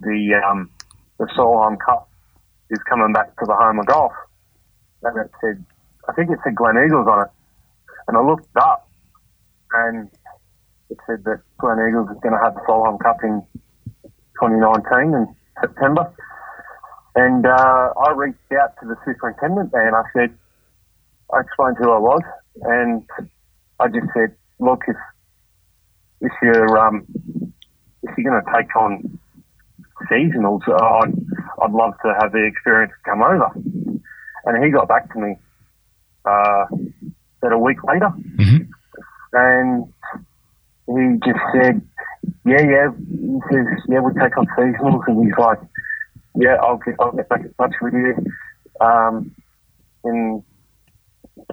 [0.00, 0.70] the um,
[1.18, 2.10] the Solheim Cup
[2.70, 4.12] is coming back to the home of golf,
[5.02, 5.64] and it said
[6.08, 7.30] I think it said Glen Eagles on it,
[8.08, 8.88] and I looked up,
[9.72, 10.10] and
[10.90, 13.42] it said that Glen Eagles is going to have the Solheim Cup in
[14.40, 16.12] 2019 in September.
[17.16, 20.36] And uh, I reached out to the superintendent and I said,
[21.32, 22.22] I explained who I was,
[22.62, 23.02] and
[23.80, 24.96] I just said, look, if
[26.20, 27.06] if you're um,
[28.02, 29.18] if you're going to take on
[30.10, 31.14] seasonals, I'd
[31.62, 33.50] I'd love to have the experience come over.
[34.44, 35.36] And he got back to me
[36.24, 36.64] uh,
[37.42, 38.68] about a week later, Mhm.
[39.32, 39.92] and
[40.86, 41.82] he just said,
[42.44, 45.58] "Yeah, yeah." He says, "Yeah, we take on seasonals," and he's like,
[46.36, 48.14] "Yeah, I'll get I'll get back in touch with you
[48.80, 49.34] um,
[50.04, 50.44] in,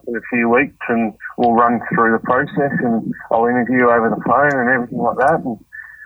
[0.08, 4.22] in a few weeks, and we'll run through the process, and I'll interview over the
[4.26, 5.58] phone and everything like that." And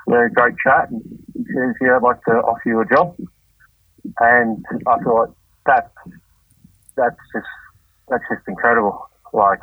[0.06, 1.02] we had a great chat, and
[1.34, 3.16] he says, "Yeah, I'd like to offer you a job,"
[4.20, 5.36] and I thought
[5.66, 5.92] that
[6.96, 7.48] that's just
[8.10, 9.10] that's just incredible.
[9.34, 9.62] Like,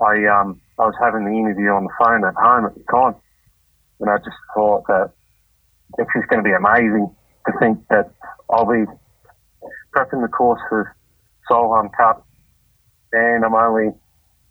[0.00, 3.16] I um I was having the interview on the phone at home at the time,
[4.00, 5.10] and I just thought that
[5.98, 7.14] it's just going to be amazing
[7.46, 8.12] to think that
[8.50, 8.84] I'll be
[9.94, 10.94] prepping the course for
[11.50, 12.26] Solheim Cup,
[13.12, 13.92] and I'm only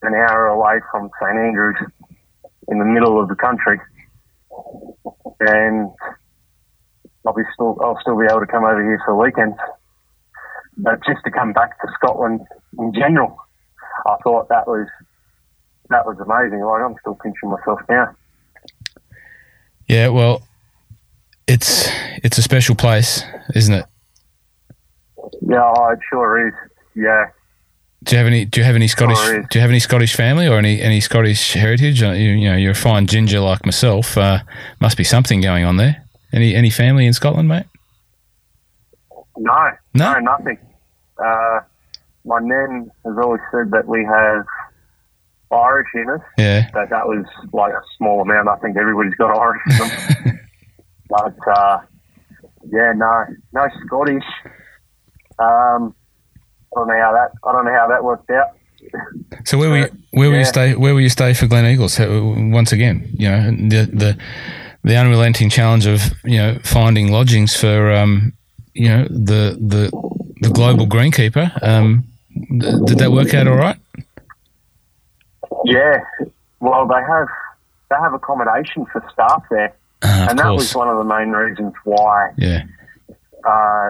[0.02, 1.78] an hour away from St Andrews
[2.68, 3.80] in the middle of the country,
[5.40, 5.92] and
[7.26, 9.58] I'll be still I'll still be able to come over here for weekends.
[10.78, 12.42] But just to come back to Scotland
[12.78, 13.36] in general,
[14.06, 14.88] I thought that was
[15.90, 16.62] that was amazing.
[16.64, 18.16] Like I'm still pinching myself now.
[19.88, 20.44] Yeah, well,
[21.48, 21.90] it's
[22.24, 23.24] it's a special place,
[23.56, 23.86] isn't it?
[25.42, 26.54] Yeah, it sure is.
[26.96, 27.28] Yeah.
[28.04, 28.46] Do you have any?
[28.46, 29.18] Do you have any Scottish?
[29.50, 32.04] Do you have any Scottish family or any any Scottish heritage?
[32.04, 34.18] Uh, You, you know, you're a fine ginger like myself.
[34.18, 34.40] Uh,
[34.80, 36.04] must be something going on there.
[36.32, 37.66] Any any family in Scotland, mate?
[39.38, 40.14] No, No?
[40.14, 40.58] no, nothing.
[41.18, 41.60] Uh,
[42.26, 44.46] my nan has always said that we have
[45.52, 48.48] Irish in us, Yeah, but that was like a small amount.
[48.50, 50.40] I think everybody's got Irish in them.
[51.10, 51.80] but uh,
[52.72, 54.24] yeah, no, no Scottish.
[55.40, 55.96] Um,
[56.76, 57.32] I don't know how that.
[57.44, 58.48] I don't know how that worked out.
[59.46, 60.44] So where will you, where will you Yeah.
[60.46, 60.76] stay?
[60.76, 61.98] Where will you stay for Gleneagles?
[62.52, 64.18] Once again, you know the the
[64.84, 68.34] the unrelenting challenge of you know finding lodgings for um,
[68.74, 69.90] you know the the
[70.42, 71.52] the global greenkeeper.
[71.64, 72.04] Um,
[72.62, 73.78] th- did that work out all right?
[75.66, 76.00] Yeah,
[76.60, 77.28] well, they have
[77.90, 80.58] they have accommodation for staff there, Uh, and that course.
[80.74, 82.64] was one of the main reasons why yeah.
[83.48, 83.90] uh,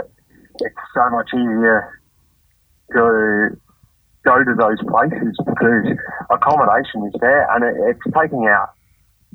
[0.60, 2.00] it's so much easier
[2.94, 3.50] to
[4.26, 5.98] go to those places because
[6.30, 8.70] accommodation is there and it, it's taking out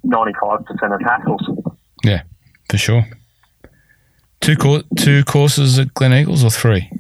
[0.06, 0.60] 95%
[0.94, 1.74] of hassles.
[2.04, 2.22] Yeah,
[2.68, 3.06] for sure.
[4.40, 6.90] Two cour- two courses at Gleneagles or three?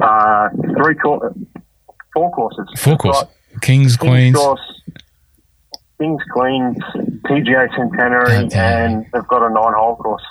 [0.00, 1.34] Uh, three cour-
[2.14, 2.66] four courses.
[2.76, 3.22] Four courses.
[3.24, 3.60] right.
[3.62, 4.36] Kings, King's Queens.
[4.36, 4.60] course,
[6.00, 6.76] Kings, Queens,
[7.24, 8.90] PGA Centenary, damn.
[8.92, 10.22] and they've got a nine-hole course.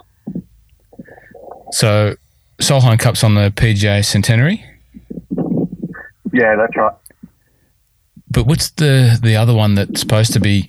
[1.72, 2.16] So
[2.60, 4.64] Solheim Cup's on the PGA Centenary.
[6.34, 6.94] Yeah, that's right.
[8.30, 10.68] But what's the the other one that's supposed to be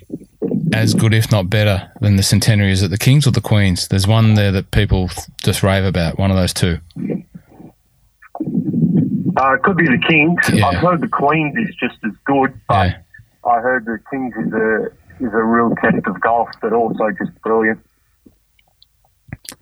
[0.72, 2.70] as good, if not better, than the Centenary?
[2.72, 3.88] Is it the Kings or the Queens?
[3.88, 5.10] There's one there that people
[5.42, 6.18] just rave about.
[6.18, 6.78] One of those two.
[9.38, 10.38] Uh, it could be the Kings.
[10.52, 10.66] Yeah.
[10.68, 12.96] I've heard the Queens is just as good, but Yeah.
[13.44, 14.86] I heard the Kings is a
[15.24, 17.80] is a real test of golf, but also just brilliant.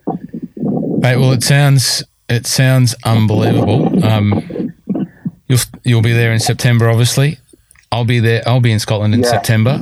[0.07, 4.03] Mate, well, it sounds it sounds unbelievable.
[4.05, 4.73] Um,
[5.47, 7.37] you'll you'll be there in September, obviously.
[7.91, 8.41] I'll be there.
[8.47, 9.29] I'll be in Scotland in Yeah.
[9.29, 9.79] September.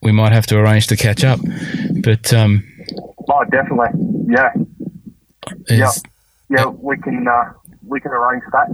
[0.00, 1.38] We might have to arrange to catch up,
[2.02, 2.64] but um,
[3.28, 3.88] Oh, definitely.
[4.28, 4.50] Yeah,
[5.68, 6.02] it's-
[6.50, 6.66] yeah.
[6.66, 7.52] We can uh,
[7.86, 8.68] we can arrange that.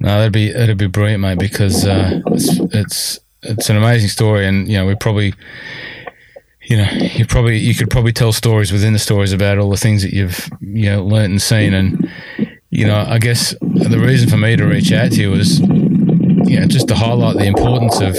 [0.00, 1.38] No, that'd be that'd be brilliant, mate.
[1.38, 5.32] Because uh, it's it's it's an amazing story, and you know we probably
[6.68, 9.76] you know, you probably you could probably tell stories within the stories about all the
[9.78, 12.10] things that you've you know learnt and seen, and
[12.68, 16.60] you know, I guess the reason for me to reach out to you was, you
[16.60, 18.18] know, just to highlight the importance of.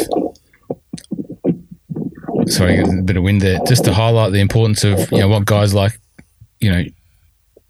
[2.49, 3.59] Sorry, a bit of wind there.
[3.67, 5.99] Just to highlight the importance of you know what guys like,
[6.59, 6.83] you know,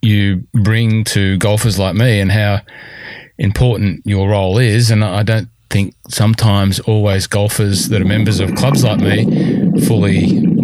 [0.02, 2.62] you bring to golfers like me, and how
[3.38, 4.92] important your role is.
[4.92, 10.59] And I don't think sometimes always golfers that are members of clubs like me fully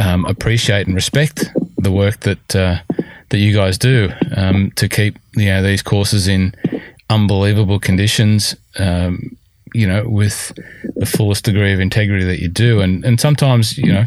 [0.00, 1.44] um, appreciate and respect
[1.76, 2.78] the work that uh,
[3.28, 6.54] that you guys do um, to keep you know these courses in
[7.08, 8.56] unbelievable conditions.
[8.78, 9.36] Um,
[9.72, 10.52] you know, with
[10.96, 14.06] the fullest degree of integrity that you do, and and sometimes you know.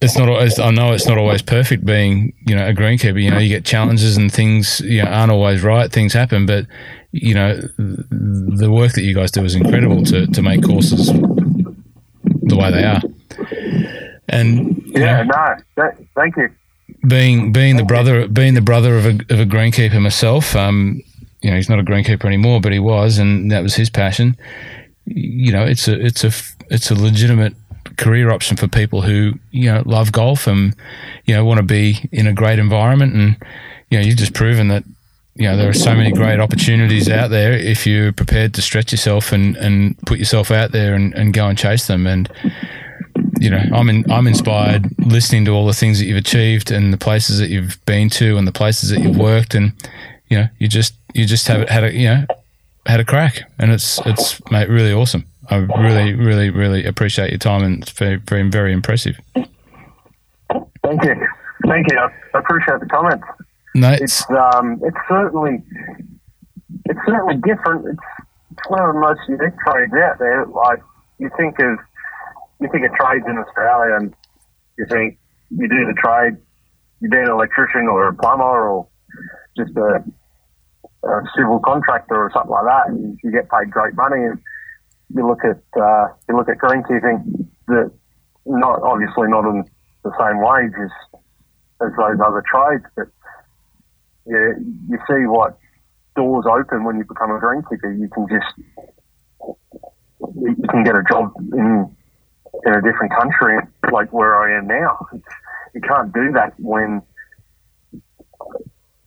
[0.00, 0.60] It's not always.
[0.60, 1.84] I know it's not always perfect.
[1.84, 5.32] Being, you know, a greenkeeper, you know, you get challenges and things, you know, aren't
[5.32, 5.90] always right.
[5.90, 6.66] Things happen, but
[7.10, 12.56] you know, the work that you guys do is incredible to to make courses the
[12.56, 13.02] way they are.
[14.28, 16.50] And yeah, know, no, thank you.
[17.06, 21.02] Being being the brother being the brother of a of a greenkeeper myself, um,
[21.42, 24.36] you know, he's not a greenkeeper anymore, but he was, and that was his passion.
[25.04, 26.32] You know, it's a it's a
[26.70, 27.54] it's a legitimate
[27.96, 30.74] career option for people who you know love golf and
[31.24, 33.36] you know want to be in a great environment, and
[33.90, 34.84] you know, you've just proven that
[35.36, 38.92] you know there are so many great opportunities out there if you're prepared to stretch
[38.92, 42.30] yourself and, and put yourself out there and, and go and chase them and
[43.40, 46.92] you know, I'm in, I'm inspired listening to all the things that you've achieved and
[46.92, 49.72] the places that you've been to and the places that you've worked, and
[50.28, 52.26] you know, you just you just have had a you know
[52.86, 55.24] had a crack, and it's it's mate really awesome.
[55.50, 59.18] I really really really appreciate your time, and it's very very very impressive.
[59.34, 61.14] Thank you,
[61.66, 61.98] thank you.
[61.98, 63.26] I appreciate the comments.
[63.74, 65.62] No, it's, it's um, it's certainly
[66.86, 67.86] it's certainly different.
[67.86, 70.46] It's, it's one of the most unique trades out there.
[70.46, 70.80] Like
[71.18, 71.78] you think of
[72.60, 74.14] you think of trades in Australia and
[74.76, 75.18] you think
[75.50, 76.36] you do the trade,
[77.00, 78.88] you be an electrician or a plumber or
[79.56, 80.02] just a,
[81.06, 84.24] a civil contractor or something like that, and you get paid great money.
[84.24, 84.40] And
[85.14, 87.90] you look at uh, you look at greenkeeping, that
[88.46, 89.64] not obviously not in
[90.04, 90.90] the same wage as
[91.80, 93.06] as those other trades, but
[94.26, 94.54] you
[94.88, 95.58] you see what
[96.16, 97.98] doors open when you become a greenkeeper.
[97.98, 98.52] You can just
[100.20, 101.96] you can get a job in
[102.64, 103.58] in a different country
[103.92, 105.06] like where I am now.
[105.74, 107.02] you can't do that when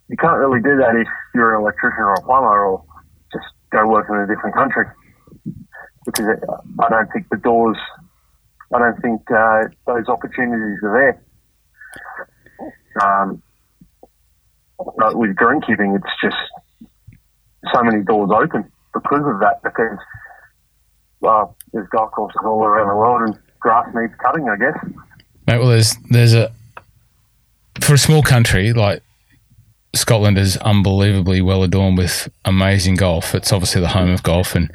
[0.09, 2.83] you can't really do that if you're an electrician or a plumber or
[3.31, 4.85] just go work in a different country
[6.05, 6.25] because
[6.79, 7.77] I don't think the doors,
[8.73, 11.23] I don't think uh, those opportunities are there.
[13.01, 13.41] Um,
[14.97, 16.35] but with greenkeeping, it's just
[17.73, 19.61] so many doors open because of that.
[19.63, 19.97] Because
[21.21, 24.77] well, there's golf courses all around the world, and grass needs cutting, I guess.
[25.47, 26.51] Mate, well, there's there's a
[27.79, 29.01] for a small country like
[29.93, 33.35] Scotland is unbelievably well adorned with amazing golf.
[33.35, 34.71] It's obviously the home of golf, and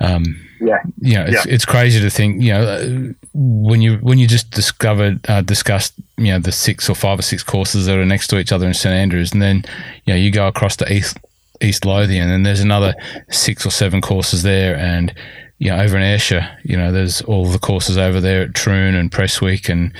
[0.00, 0.24] um,
[0.60, 1.54] yeah, you know, it's, yeah.
[1.54, 6.32] it's crazy to think, you know, when you when you just discovered uh, discussed, you
[6.32, 8.74] know, the six or five or six courses that are next to each other in
[8.74, 9.64] St Andrews, and then
[10.04, 11.18] you know you go across to East
[11.60, 12.94] East Lothian, and there's another
[13.30, 15.14] six or seven courses there, and
[15.58, 18.94] you know, over in Ayrshire, you know, there's all the courses over there at Troon
[18.94, 19.92] and Prestwick and,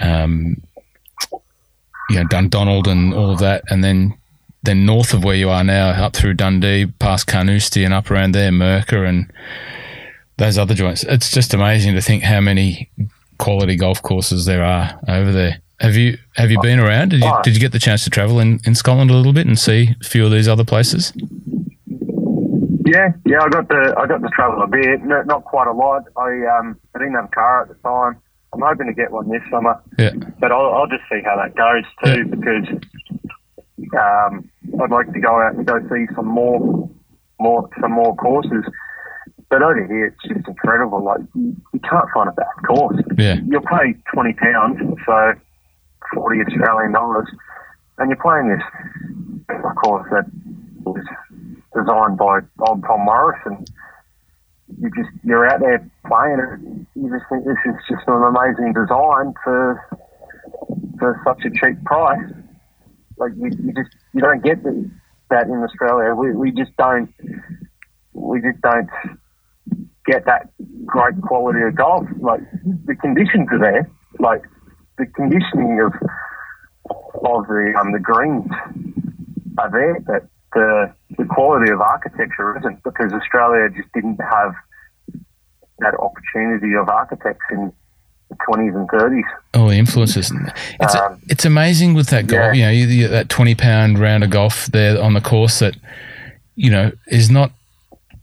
[0.00, 0.60] um,
[2.10, 3.62] you know, Dundonald and all of that.
[3.68, 4.16] And then,
[4.62, 8.32] then north of where you are now, up through Dundee, past Carnoustie and up around
[8.32, 9.32] there, Mercer and
[10.38, 11.04] those other joints.
[11.04, 12.90] It's just amazing to think how many
[13.38, 15.60] quality golf courses there are over there.
[15.80, 17.10] Have you have you been around?
[17.10, 19.46] Did you did you get the chance to travel in, in Scotland a little bit
[19.46, 21.12] and see a few of these other places?
[22.86, 25.72] Yeah, yeah, I got the I got to travel a bit, no, not quite a
[25.72, 26.04] lot.
[26.16, 28.22] I um I didn't have a car at the time.
[28.52, 29.82] I'm hoping to get one this summer.
[29.98, 32.30] Yeah, but I'll, I'll just see how that goes too yeah.
[32.30, 32.66] because
[33.98, 34.48] um
[34.80, 36.88] I'd like to go out and go see some more
[37.40, 38.64] more some more courses.
[39.50, 41.02] But over here, it's just incredible.
[41.02, 43.02] Like you, you can't find a bad course.
[43.18, 45.32] Yeah, you'll pay twenty pounds, so
[46.14, 47.26] forty Australian dollars,
[47.98, 48.62] and you're playing this
[49.82, 50.24] course that
[50.84, 51.02] was
[51.76, 53.68] designed by old Tom Morris, and
[54.80, 56.98] you just you're out there playing it.
[56.98, 59.84] You just think this is just an amazing design for
[60.98, 62.32] for such a cheap price.
[63.18, 64.90] Like you, you just you don't get the,
[65.30, 66.14] that in Australia.
[66.14, 67.12] We we just don't
[68.12, 68.88] we just don't
[70.06, 70.50] get that
[70.84, 72.06] great quality of golf.
[72.20, 72.40] Like
[72.86, 74.42] the conditions are there, like
[74.98, 75.92] the conditioning of
[76.90, 78.50] of the um the greens
[79.58, 84.52] are there, but the the quality of architecture isn't because Australia just didn't have
[85.78, 87.72] that opportunity of architects in
[88.30, 89.24] the twenties and thirties.
[89.54, 90.32] Oh, the influences.
[90.80, 92.54] It's Um, it's amazing with that golf.
[92.54, 92.58] yeah.
[92.58, 95.76] You know, you, you, that twenty pound round of golf there on the course that
[96.56, 97.52] you know is not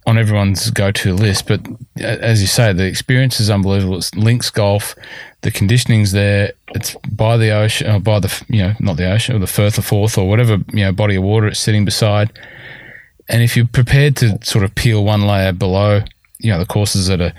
[0.05, 1.47] on everyone's go to list.
[1.47, 1.61] But
[1.97, 3.97] as you say, the experience is unbelievable.
[3.97, 4.95] It's links golf.
[5.41, 6.53] The conditioning's there.
[6.69, 9.77] It's by the ocean, or by the you know not the ocean or the Firth
[9.77, 12.31] or Forth or whatever you know body of water it's sitting beside.
[13.29, 16.01] And if you're prepared to sort of peel one layer below,
[16.39, 17.33] you know the courses that are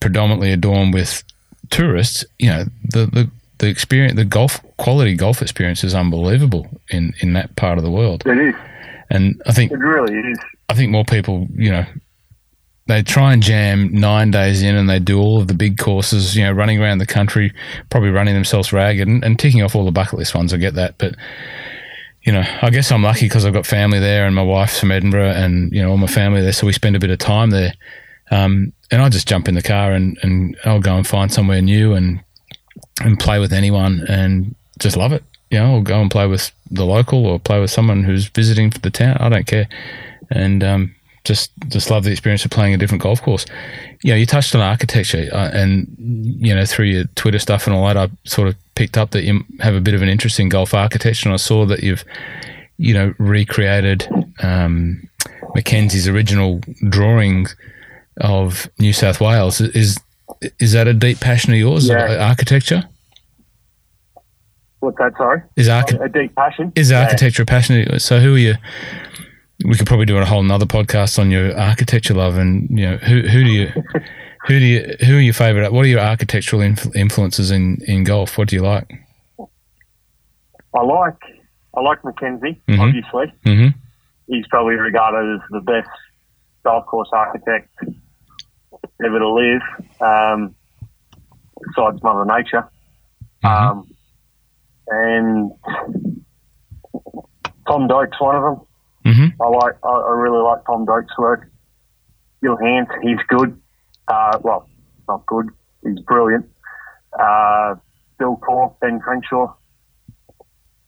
[0.00, 1.22] predominantly adorned with
[1.70, 7.14] tourists, you know, the, the, the experience, the golf quality golf experience is unbelievable in,
[7.20, 8.22] in that part of the world.
[8.26, 8.54] It is.
[9.10, 10.38] And I think It really is.
[10.68, 11.84] I think more people, you know,
[12.86, 16.36] they try and jam nine days in and they do all of the big courses,
[16.36, 17.52] you know, running around the country,
[17.90, 20.52] probably running themselves ragged and, and ticking off all the bucket list ones.
[20.52, 20.98] I get that.
[20.98, 21.14] But,
[22.22, 24.90] you know, I guess I'm lucky because I've got family there and my wife's from
[24.90, 26.52] Edinburgh and, you know, all my family there.
[26.52, 27.72] So we spend a bit of time there.
[28.30, 31.62] Um, and I just jump in the car and, and I'll go and find somewhere
[31.62, 32.22] new and,
[33.00, 35.24] and play with anyone and just love it.
[35.54, 38.70] You know, or go and play with the local or play with someone who's visiting
[38.70, 39.16] the town.
[39.20, 39.68] I don't care
[40.30, 40.94] and um,
[41.24, 43.46] just just love the experience of playing a different golf course.
[44.02, 47.74] You know, you touched on architecture, uh, and you know through your Twitter stuff and
[47.74, 50.38] all that, I sort of picked up that you have a bit of an interest
[50.38, 52.04] in golf architecture, and I saw that you've
[52.76, 54.08] you know recreated
[54.42, 55.08] um,
[55.54, 57.56] Mackenzie's original drawings
[58.18, 59.60] of New South Wales.
[59.60, 59.98] Is
[60.58, 61.88] is that a deep passion of yours?
[61.88, 62.26] Yeah.
[62.28, 62.84] Architecture
[64.84, 65.12] What's that?
[65.16, 65.42] Sorry.
[65.56, 66.72] is archi- A deep passion.
[66.76, 67.02] is Yeah.
[67.02, 67.98] architecture a passion?
[67.98, 68.54] So who are you?
[69.64, 72.96] We could probably do a whole another podcast on your architecture love, and you know
[72.98, 73.66] who who do you
[74.46, 75.72] who do you who are your favorite?
[75.72, 78.36] What are your architectural inf- influences in in golf?
[78.36, 78.92] What do you like?
[80.76, 81.16] I like
[81.76, 82.60] I like Mackenzie.
[82.68, 82.80] Mhm.
[82.80, 83.68] Obviously, hmm
[84.26, 85.88] he's probably regarded as the best
[86.64, 87.68] golf course architect
[89.04, 89.60] ever to live,
[90.00, 90.54] um,
[91.66, 92.66] besides Mother Nature.
[93.44, 93.86] Um,
[94.88, 95.50] and
[97.66, 98.66] Tom Doak's one of them.
[99.14, 99.74] hmm I like.
[99.84, 101.50] I, I really like Tom Doak's work.
[102.42, 103.58] Gil Hanse, he's good.
[104.08, 104.68] Uh, well,
[105.08, 105.48] not good.
[105.82, 106.46] He's brilliant.
[107.18, 107.76] Uh,
[108.18, 109.54] Bill Coore, Ben Crenshaw,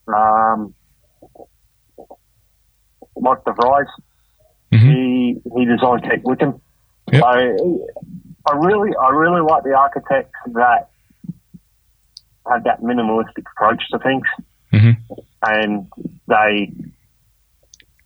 [0.09, 0.75] um,
[3.19, 3.87] Mike DeVries.
[4.73, 4.79] Mhm.
[4.81, 6.61] He he designed Cape Wickham.
[7.13, 7.23] Yep.
[7.25, 7.37] I
[8.51, 10.91] I really I really like the architects that
[12.51, 14.27] have that minimalistic approach to things
[14.71, 14.91] hmm
[15.43, 15.87] and
[16.29, 16.73] they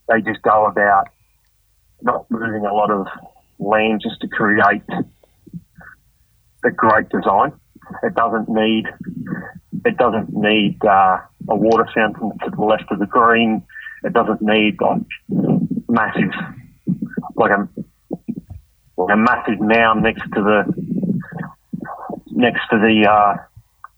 [0.09, 1.09] they just go about
[2.03, 3.07] not moving a lot of
[3.59, 4.82] land just to create
[6.64, 7.53] a great design.
[8.03, 8.86] It doesn't need
[9.84, 11.18] it doesn't need uh,
[11.49, 13.62] a water fountain to the left of the green.
[14.05, 15.03] It doesn't need like
[15.88, 16.32] massive
[17.34, 17.68] like a
[18.97, 20.64] like a massive mound next to the
[22.30, 23.36] next to the uh,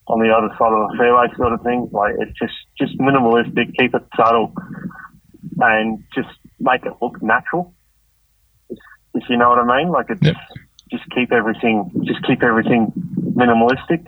[0.08, 1.88] on the other side of the fairway sort of thing.
[1.92, 4.52] Like it's just just minimalistic, keep it subtle,
[5.58, 6.28] and just
[6.60, 7.74] make it look natural.
[8.68, 8.78] If,
[9.14, 10.34] if you know what I mean, like it Yep.
[10.34, 12.92] just just keep everything just keep everything
[13.36, 14.04] minimalistic,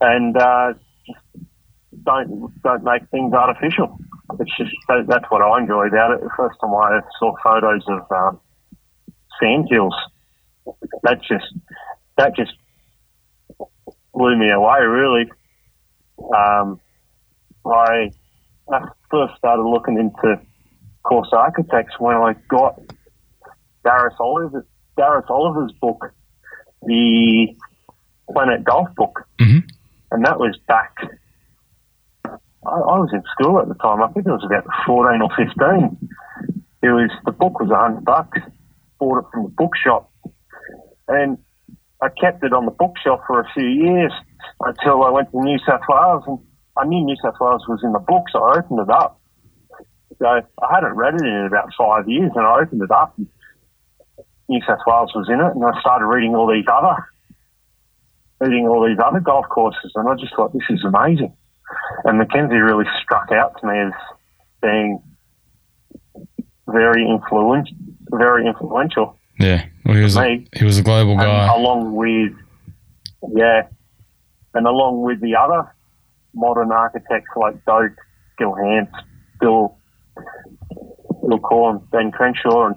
[0.00, 0.74] and uh,
[1.06, 1.46] just
[2.04, 3.98] don't don't make things artificial.
[4.40, 6.20] It's just that, that's what I enjoy about it.
[6.20, 8.40] The first time I saw photos of um,
[9.40, 9.94] sand hills,
[11.02, 11.46] that just
[12.16, 12.52] that just
[14.14, 14.80] blew me away.
[14.80, 15.30] Really,
[16.34, 16.80] um,
[17.66, 18.10] I,
[18.72, 20.40] I first started looking into
[21.02, 22.80] course architects when I got
[23.84, 24.66] Darius Oliver,
[24.96, 26.12] Darius Oliver's book,
[26.82, 27.48] the
[28.32, 29.68] Planet Golf book, Mhm.
[30.12, 30.94] and that was back.
[32.26, 34.02] I, I was in school at the time.
[34.02, 36.08] I think it was about fourteen or fifteen.
[36.82, 38.38] It was the book was a hundred bucks.
[38.98, 40.10] Bought it from the bookshop,
[41.08, 41.36] and
[42.04, 44.12] I kept it on the bookshelf for a few years
[44.60, 46.38] until I went to New South Wales, and
[46.76, 49.18] I knew New South Wales was in the book, so I opened it up.
[50.18, 53.16] So I hadn't read it in about five years, and I opened it up.
[53.16, 53.26] And
[54.50, 57.08] New South Wales was in it, and I started reading all these other,
[58.40, 61.34] reading all these other golf courses, and I just thought this is amazing.
[62.04, 63.92] And Mackenzie really struck out to me as
[64.60, 65.00] being
[66.68, 67.70] very influent,
[68.12, 71.54] very influential Yeah, well, he was a, he was a global and guy.
[71.54, 72.32] along with
[73.34, 73.66] yeah,
[74.54, 75.72] and along with the other
[76.34, 77.92] modern architects like Doak,
[78.38, 78.94] Gil Hanse,
[79.40, 79.76] Bill,
[81.26, 82.76] Bill Coore, Ben Crenshaw, and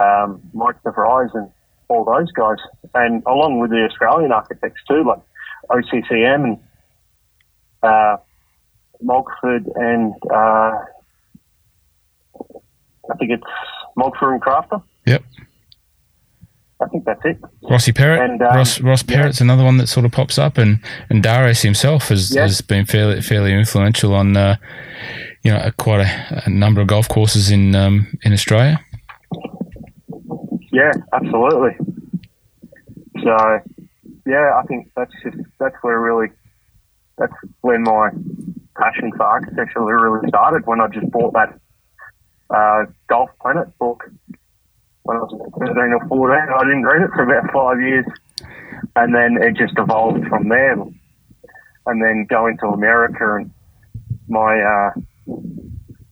[0.00, 1.50] um, Mike DeVries, and
[1.88, 2.58] all those guys,
[2.94, 5.20] and along with the Australian architects too, like
[5.70, 6.58] OCCM and
[7.82, 8.16] uh,
[9.02, 10.84] Mogford and uh,
[13.10, 13.42] I think it's
[13.96, 15.22] Mogford and Crafter Yep.
[16.80, 17.38] I think that's it.
[17.70, 19.30] Rossi Perrett, And, um, Ross Ross yeah.
[19.40, 22.42] Another one that sort of pops up, and and Darius himself has, Yeah.
[22.42, 24.56] has been fairly fairly influential on uh,
[25.44, 28.80] you know quite a, a number of golf courses in um, in Australia.
[30.72, 31.76] Yeah, absolutely.
[33.22, 33.60] So,
[34.26, 36.28] yeah, I think that's just that's where really
[37.18, 38.10] that's when my
[38.76, 40.66] passion for architecture really started.
[40.66, 41.58] When I just bought that
[42.54, 44.04] uh, Golf Planet book
[45.02, 46.48] when I was thirteen or fourteen.
[46.54, 48.06] I didn't read it for about five years,
[48.96, 50.76] and then it just evolved from there.
[51.84, 53.50] And then going to America, and
[54.28, 54.90] my uh,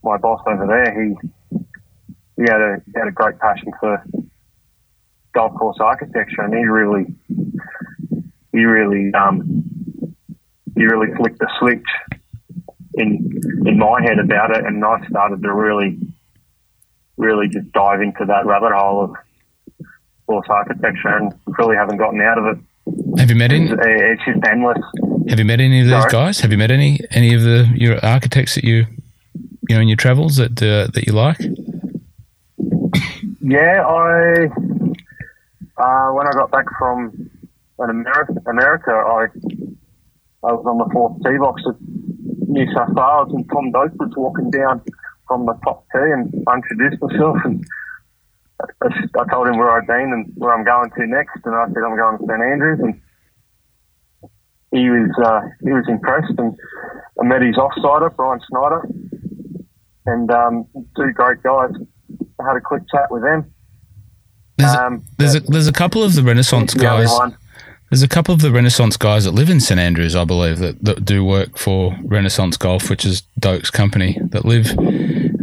[0.03, 1.15] my boss over there, he
[2.37, 4.03] he had a he had a great passion for
[5.33, 7.07] golf course architecture, and he really,
[8.53, 9.63] he really, um,
[10.75, 11.87] he really flicked the switch
[12.95, 15.99] in in my head about it, and I started to really,
[17.21, 19.17] really just dive into that rabbit hole of
[20.27, 23.19] course architecture, and really haven't gotten out of it.
[23.19, 23.67] Have you met any?
[23.67, 24.79] It's, it's just endless.
[25.29, 26.13] Have you met any of those Sorry?
[26.13, 26.41] guys?
[26.41, 28.87] Have you met any any of the your architects that you
[29.69, 31.39] you know in your travels that uh, that you like?
[33.43, 34.47] Yeah, I
[35.77, 37.31] uh, when I got back from
[37.79, 39.27] an America, America, I
[40.43, 41.77] I was on the fourth tee box at
[42.49, 44.83] New South Wales, and Tom Doak was walking down
[45.31, 47.65] from the top tee, and I introduced myself, and
[48.83, 48.89] I,
[49.21, 51.85] I told him where I'd been and where I'm going to next, and I said
[51.87, 53.01] I'm going to St Andrews, and
[54.73, 56.57] he was uh, he was impressed, and
[57.21, 58.89] I met his offsider, Brian Schneider,
[60.07, 60.67] and um,
[60.97, 61.71] two great guys.
[62.41, 63.55] I had a quick chat with them.
[64.57, 67.09] There's, Um, there's a there's a couple of the Renaissance guys.
[67.91, 70.85] There's a couple of the Renaissance guys that live in St Andrews, I believe, that,
[70.85, 74.67] that do work for Renaissance Golf, which is Doak's company, that live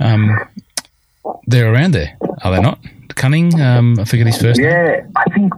[0.01, 0.39] um,
[1.47, 2.79] they're around there, are they not?
[3.15, 4.69] Cunning, um, I forget his first name.
[4.69, 5.53] Yeah, I think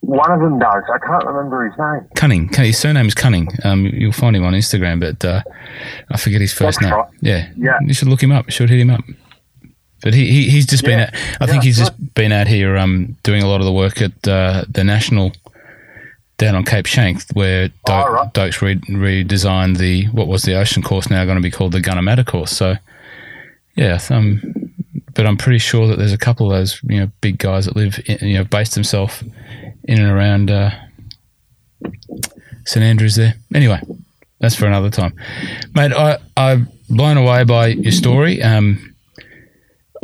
[0.00, 0.82] one of them does.
[0.92, 2.08] I can't remember his name.
[2.16, 2.48] Cunning.
[2.52, 3.48] His surname is Cunning.
[3.64, 5.42] Um, you'll find him on Instagram, but uh,
[6.10, 6.92] I forget his first That's name.
[6.92, 7.08] right.
[7.20, 7.78] Yeah, Yeah.
[7.82, 8.46] You should look him up.
[8.46, 9.02] You should hit him up.
[10.02, 11.10] But he, he he's just been Yeah.
[11.12, 11.14] at.
[11.40, 14.02] I think Yeah, he's just been out here um, doing a lot of the work
[14.02, 15.30] at uh, the national
[16.38, 18.34] down on Cape Schanck, where Doak, Oh, right.
[18.34, 21.78] Doak's re- redesigned the what was the ocean course now going to be called the
[21.80, 22.50] Gunnamatta course.
[22.50, 22.74] So
[23.74, 24.40] yeah, um,
[25.14, 27.76] but I'm pretty sure that there's a couple of those you know big guys that
[27.76, 29.22] live in, you know based themselves
[29.84, 30.70] in and around uh,
[32.64, 33.34] St Andrews there.
[33.54, 33.80] Anyway,
[34.40, 35.14] that's for another time,
[35.74, 35.92] mate.
[35.92, 38.42] I I'm blown away by your story.
[38.42, 38.94] Um,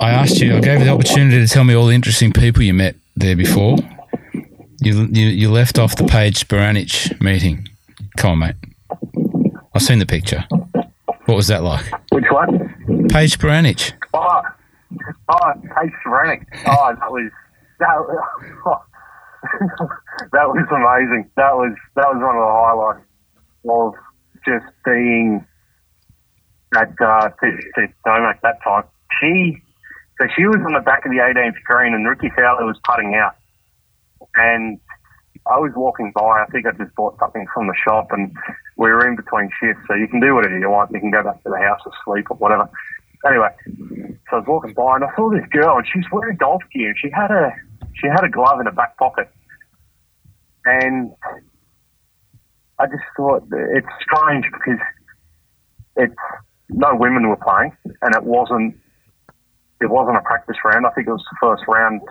[0.00, 2.62] I asked you, I gave you the opportunity to tell me all the interesting people
[2.62, 3.76] you met there before.
[4.80, 7.68] You you, you left off the Paige Spiranac meeting.
[8.16, 8.56] Come on, mate.
[9.74, 10.46] I've seen the picture.
[11.38, 11.86] Was that like?
[12.10, 13.06] Which one?
[13.10, 13.92] Paige Spiranac.
[14.12, 14.42] Oh,
[15.28, 16.44] oh, Paige Spiranac.
[16.66, 17.30] Oh, that was
[17.78, 17.94] that.
[18.66, 18.82] Was,
[20.32, 21.30] that was amazing.
[21.36, 23.06] That was that was one of the highlights
[23.70, 23.94] of
[24.44, 25.46] just being
[26.74, 27.30] at uh,
[28.04, 28.82] Dome at that time.
[29.20, 29.62] She,
[30.20, 33.14] so she was on the back of the 18th green, and Ricky Fowler was putting
[33.14, 33.36] out,
[34.34, 34.80] and
[35.48, 36.44] I was walking by.
[36.44, 38.36] I think I just bought something from the shop, and
[38.76, 40.90] we were in between shifts, so you can do whatever you want.
[40.92, 42.68] You can go back to the house or sleep or whatever.
[43.26, 43.48] Anyway,
[44.30, 46.90] so I was walking by, and I saw this girl, and she's wearing golf gear,
[46.90, 47.52] and she had a
[47.94, 49.28] she had a glove in her back pocket,
[50.64, 51.12] and
[52.78, 54.78] I just thought it's strange because
[55.96, 56.14] it's
[56.68, 58.76] no women were playing, and it wasn't
[59.80, 60.86] it wasn't a practice round.
[60.86, 62.02] I think it was the first round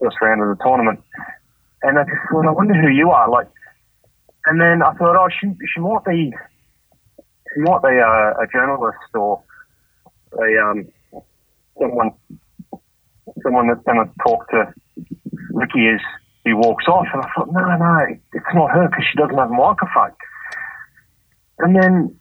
[0.00, 1.00] first round of the tournament,
[1.82, 3.48] and I just thought, I wonder who you are, like.
[4.46, 6.32] And then I thought, oh, she she might be
[7.54, 9.42] she might be a, a journalist or
[10.32, 10.88] a um
[11.78, 12.12] someone
[13.42, 14.74] someone that's going to talk to
[15.52, 16.00] Rickie as
[16.44, 17.06] he walks off.
[17.12, 20.12] And I thought, no, no, it's not her because she doesn't have a microphone.
[21.58, 22.20] And then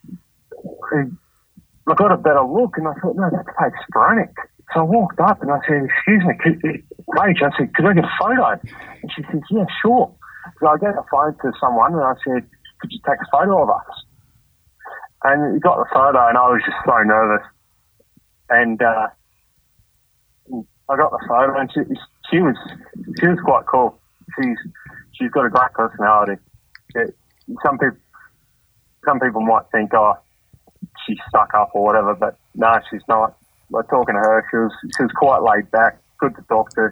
[1.88, 4.34] I got a better look and I thought, no, that's Paige Spiranac.
[4.74, 7.94] So I walked up and I said, excuse me, could, Paige, I said, could I
[7.94, 8.60] get a photo?
[9.02, 10.16] And she says, yeah, sure.
[10.60, 12.48] So I gave a phone to someone and I said,
[12.80, 14.06] could you take a photo of us?
[15.24, 17.46] And he got the photo and I was just so nervous.
[18.50, 19.08] And uh,
[20.90, 21.82] I got the photo and she,
[22.30, 22.56] she was
[23.20, 24.00] she was quite cool.
[24.36, 24.58] She's
[25.14, 26.42] she's got a great personality.
[26.96, 27.16] It,
[27.64, 27.98] some people
[29.06, 30.14] some people might think, oh,
[31.06, 33.38] she's stuck up or whatever, but no, she's not.
[33.72, 36.90] Like talking to her, she was she was quite laid back, good to talk to,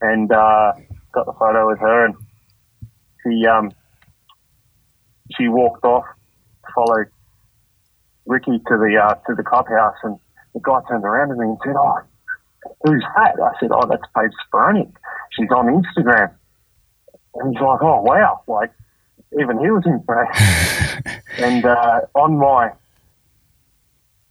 [0.00, 0.72] and uh,
[1.12, 2.14] got the photo with her, and
[3.22, 3.70] she um
[5.36, 6.06] she walked off,
[6.74, 7.06] followed
[8.26, 10.18] Rickie to the uh, to the clubhouse, and
[10.54, 12.00] the guy turned around to me and said, "Oh,
[12.84, 14.92] who's that?" I said, "Oh, that's Paige Spiranac."
[15.30, 16.34] she's on Instagram.
[17.34, 18.42] And he's like, oh, wow.
[18.46, 18.72] Like,
[19.40, 21.22] even he was impressed.
[21.38, 22.72] and uh, on my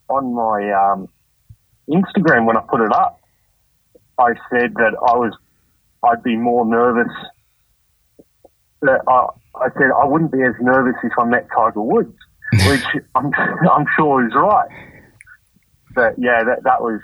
[0.10, 1.08] on my um,
[1.90, 3.20] Instagram when I put it up,
[4.18, 5.34] I said that I was
[6.04, 7.12] I'd be more nervous.
[8.82, 12.16] That I, I said I wouldn't be as nervous if I met Tiger Woods,
[12.68, 12.84] which
[13.16, 14.70] I'm I'm sure is right.
[15.94, 17.02] But yeah, that that was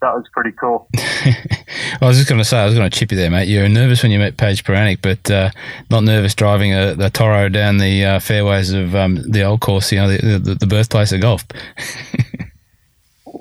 [0.00, 0.88] that was pretty cool.
[0.96, 3.48] I was just going to say, I was going to chip you there, mate.
[3.48, 5.50] You're nervous when you met Paige Spiranac, but uh,
[5.90, 9.90] not nervous driving a, a Toro down the uh, fairways of um, the old course,
[9.92, 11.44] you know, the, the, the birthplace of golf.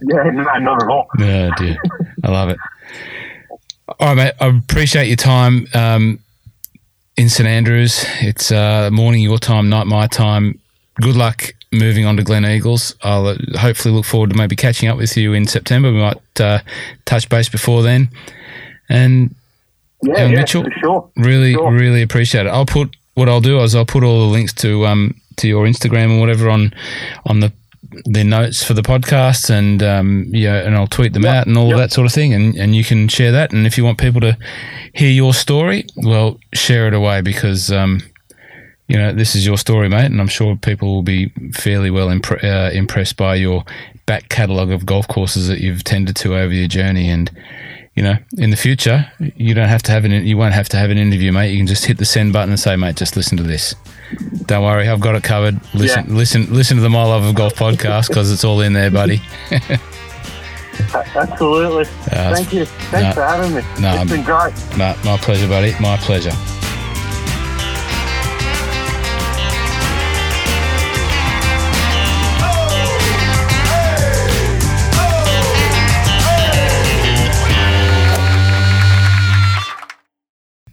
[0.07, 1.07] yeah, no, not at all.
[1.19, 1.77] Oh, dear.
[2.23, 2.57] I love it.
[3.87, 4.33] All right, mate.
[4.39, 6.19] I appreciate your time um,
[7.17, 8.05] in St Andrews.
[8.21, 10.59] It's uh, morning your time, night my time.
[11.01, 12.95] Good luck moving on to Gleneagles.
[13.01, 15.91] I'll uh, hopefully look forward to maybe catching up with you in September.
[15.91, 16.59] We might uh,
[17.05, 18.09] touch base before then.
[18.89, 19.35] And
[20.03, 21.09] yeah, yeah Mitchell, sure.
[21.17, 21.71] really, sure.
[21.71, 22.49] really appreciate it.
[22.49, 25.65] I'll put what I'll do is I'll put all the links to um, to your
[25.65, 26.73] Instagram and whatever on
[27.25, 27.51] on the
[28.05, 31.33] the notes for the podcast and um, yeah, and I'll tweet them yep.
[31.33, 31.73] out and all yep.
[31.73, 33.51] of that sort of thing, and and you can share that.
[33.51, 34.37] And if you want people to
[34.93, 38.01] hear your story, well, share it away because um,
[38.87, 42.07] you know this is your story, mate, and I'm sure people will be fairly well
[42.07, 43.63] impre- uh, impressed by your
[44.05, 47.31] back catalogue of golf courses that you've tended to over your journey and
[47.95, 50.77] you know, in the future, you don't have to have an you won't have to
[50.77, 51.51] have an interview, mate.
[51.51, 53.75] You can just hit the send button and say, mate, just listen to this.
[54.45, 55.59] Don't worry, I've got it covered.
[55.73, 56.15] Listen, yeah.
[56.15, 59.21] listen, listen to the My Love of Golf podcast because it's all in there, buddy.
[60.93, 61.85] Absolutely.
[62.11, 62.65] Uh, Thank you.
[62.65, 63.61] Thanks no, for having me.
[63.79, 64.53] No, it's been great.
[64.77, 65.73] No, my pleasure, buddy.
[65.79, 66.31] My pleasure.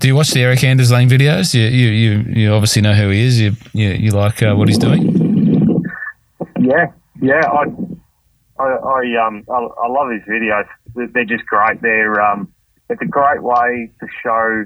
[0.00, 1.52] Do you watch the Erik Anders Lang videos?
[1.52, 3.38] You, you, you, you obviously know who he is.
[3.38, 5.84] You, you, you like uh, what he's doing?
[6.58, 6.86] Yeah,
[7.20, 7.42] yeah.
[7.44, 7.66] I,
[8.58, 10.66] I, I um, I, I, love his videos.
[10.94, 11.82] They're just great.
[11.82, 12.50] They're, um,
[12.88, 14.64] it's a great way to show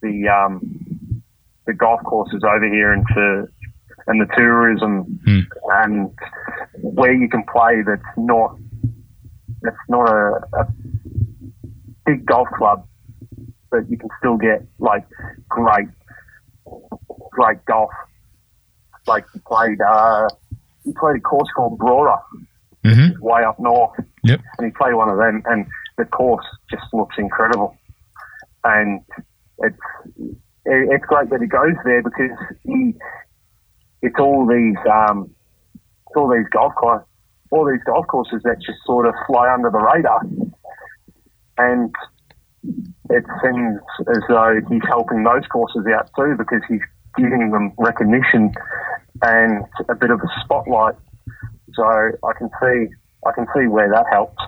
[0.00, 1.22] the, um,
[1.66, 3.46] the golf courses over here and to,
[4.06, 5.40] and the tourism hmm.
[5.84, 6.10] and
[6.80, 7.82] where you can play.
[7.86, 8.56] That's not,
[9.60, 10.66] that's not a, a
[12.06, 12.86] big golf club
[13.74, 15.04] but you can still get like
[15.48, 15.88] great,
[17.30, 17.90] great golf.
[19.06, 20.28] Like he played, uh,
[20.84, 22.20] he played a course called Brora,
[22.84, 23.20] mm-hmm.
[23.20, 23.98] way up north.
[24.22, 24.40] Yep.
[24.58, 25.66] And he played one of them, and
[25.98, 27.76] the course just looks incredible.
[28.62, 29.00] And
[29.58, 29.76] it's
[30.64, 32.30] it's great that he goes there because
[32.64, 32.94] he
[34.00, 35.30] it's all these um,
[36.06, 37.06] it's all these golf courses,
[37.50, 40.22] all these golf courses that just sort of fly under the radar.
[41.58, 41.94] And
[43.10, 46.80] it seems as though he's helping those courses out too because he's
[47.16, 48.52] giving them recognition
[49.22, 50.94] and a bit of a spotlight.
[51.74, 52.94] So I can see
[53.26, 54.42] I can see where that helps.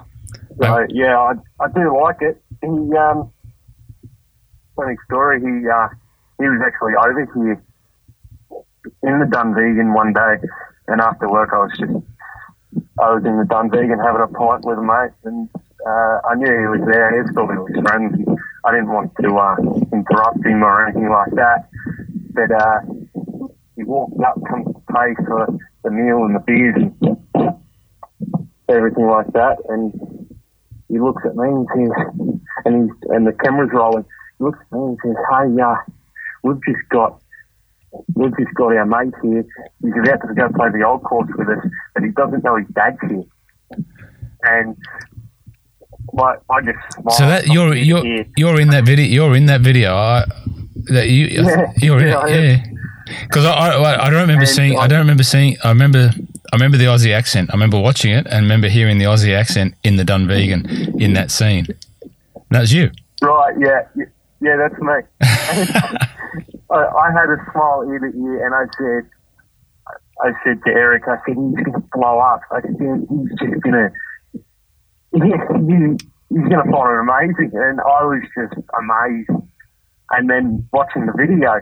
[0.62, 2.42] So yeah, I, I do like it.
[2.62, 3.30] He um,
[4.74, 5.40] funny story.
[5.40, 5.88] He uh,
[6.38, 7.62] he was actually over here
[9.02, 10.46] in the Dunvegan one day,
[10.88, 11.92] and after work I was just
[13.00, 15.48] I was in the Dunvegan having a pint with a mate, and
[15.86, 17.12] uh, I knew he was there.
[17.12, 18.40] He was talking to his friends.
[18.66, 19.56] I didn't want to uh,
[19.92, 21.68] interrupt him or anything like that.
[22.34, 22.80] But uh,
[23.76, 25.46] he walked up, come to pay for
[25.84, 26.74] the meal and the beers
[27.34, 27.56] and
[28.68, 29.58] everything like that.
[29.68, 29.94] And
[30.88, 34.04] he looks at me and says, and he's, and the camera's rolling.
[34.38, 35.76] He looks at me and says, "Hey, uh,
[36.42, 37.20] we've just got."
[38.14, 39.46] We've just got our mate here.
[39.80, 41.64] He's about to go play the old course with us,
[41.94, 43.24] but he doesn't know his dad's here.
[44.42, 44.76] And
[46.18, 46.78] I just
[47.16, 49.06] so that you're you're you're in that video.
[49.06, 49.94] You're in that video.
[49.94, 50.24] I,
[50.86, 52.64] that you yeah, you're yeah, in, yeah.
[53.28, 55.68] Because I, I, I don't remember and seeing I, I don't um, remember seeing I
[55.68, 56.10] remember
[56.52, 57.50] I remember the Aussie accent.
[57.50, 61.30] I remember watching it and remember hearing the Aussie accent in the Dunvegan in that
[61.30, 61.66] scene.
[62.50, 62.90] That's you.
[63.20, 63.54] Right.
[63.58, 63.86] Yeah.
[64.40, 64.56] Yeah.
[64.56, 64.94] That's me.
[66.70, 69.10] I, I had a smile ear to ear, and I said,
[70.20, 72.40] I said to Erik, I said he's going to blow up.
[72.50, 73.90] I said he's just going to
[75.24, 75.96] you,
[76.30, 77.50] you're going to find it amazing.
[77.54, 79.30] And I was just amazed.
[80.10, 81.60] And then watching the video,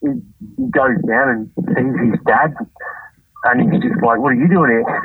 [0.00, 0.08] he,
[0.56, 2.54] he goes down and sees his dad.
[3.44, 4.86] And he's just like, "What are you doing here?"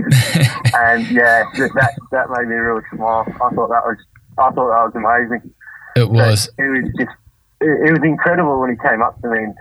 [0.78, 3.26] and yeah, that that made me really smile.
[3.26, 3.98] I thought that was,
[4.38, 5.54] I thought that was amazing.
[5.96, 6.48] It was.
[6.56, 7.18] But it was just,
[7.62, 9.56] it, it was incredible when he came up to me and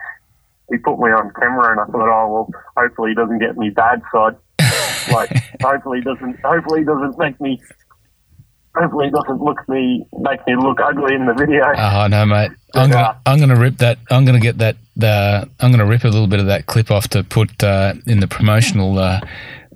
[0.69, 3.71] he put me on camera, and I thought, oh well, hopefully he doesn't get me
[3.71, 4.37] bad side
[5.11, 5.31] like
[5.63, 7.61] hopefully doesn't hopefully doesn't make me
[8.77, 11.65] hopefully doesn't look me make me look ugly in the video.
[11.77, 12.51] Oh no, mate.
[12.75, 13.99] I'm gonna uh, I'm gonna rip that.
[14.11, 14.77] I'm gonna get that.
[15.01, 18.21] Uh, I'm gonna rip a little bit of that clip off to put uh, in
[18.21, 19.21] the promotional uh,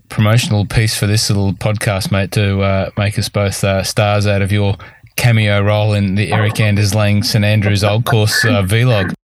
[0.08, 4.42] promotional piece for this little podcast, mate, to uh, make us both uh, stars out
[4.42, 4.76] of your
[5.16, 9.14] cameo role in the Erik Anders Lang St Andrews Old Course uh, vlog.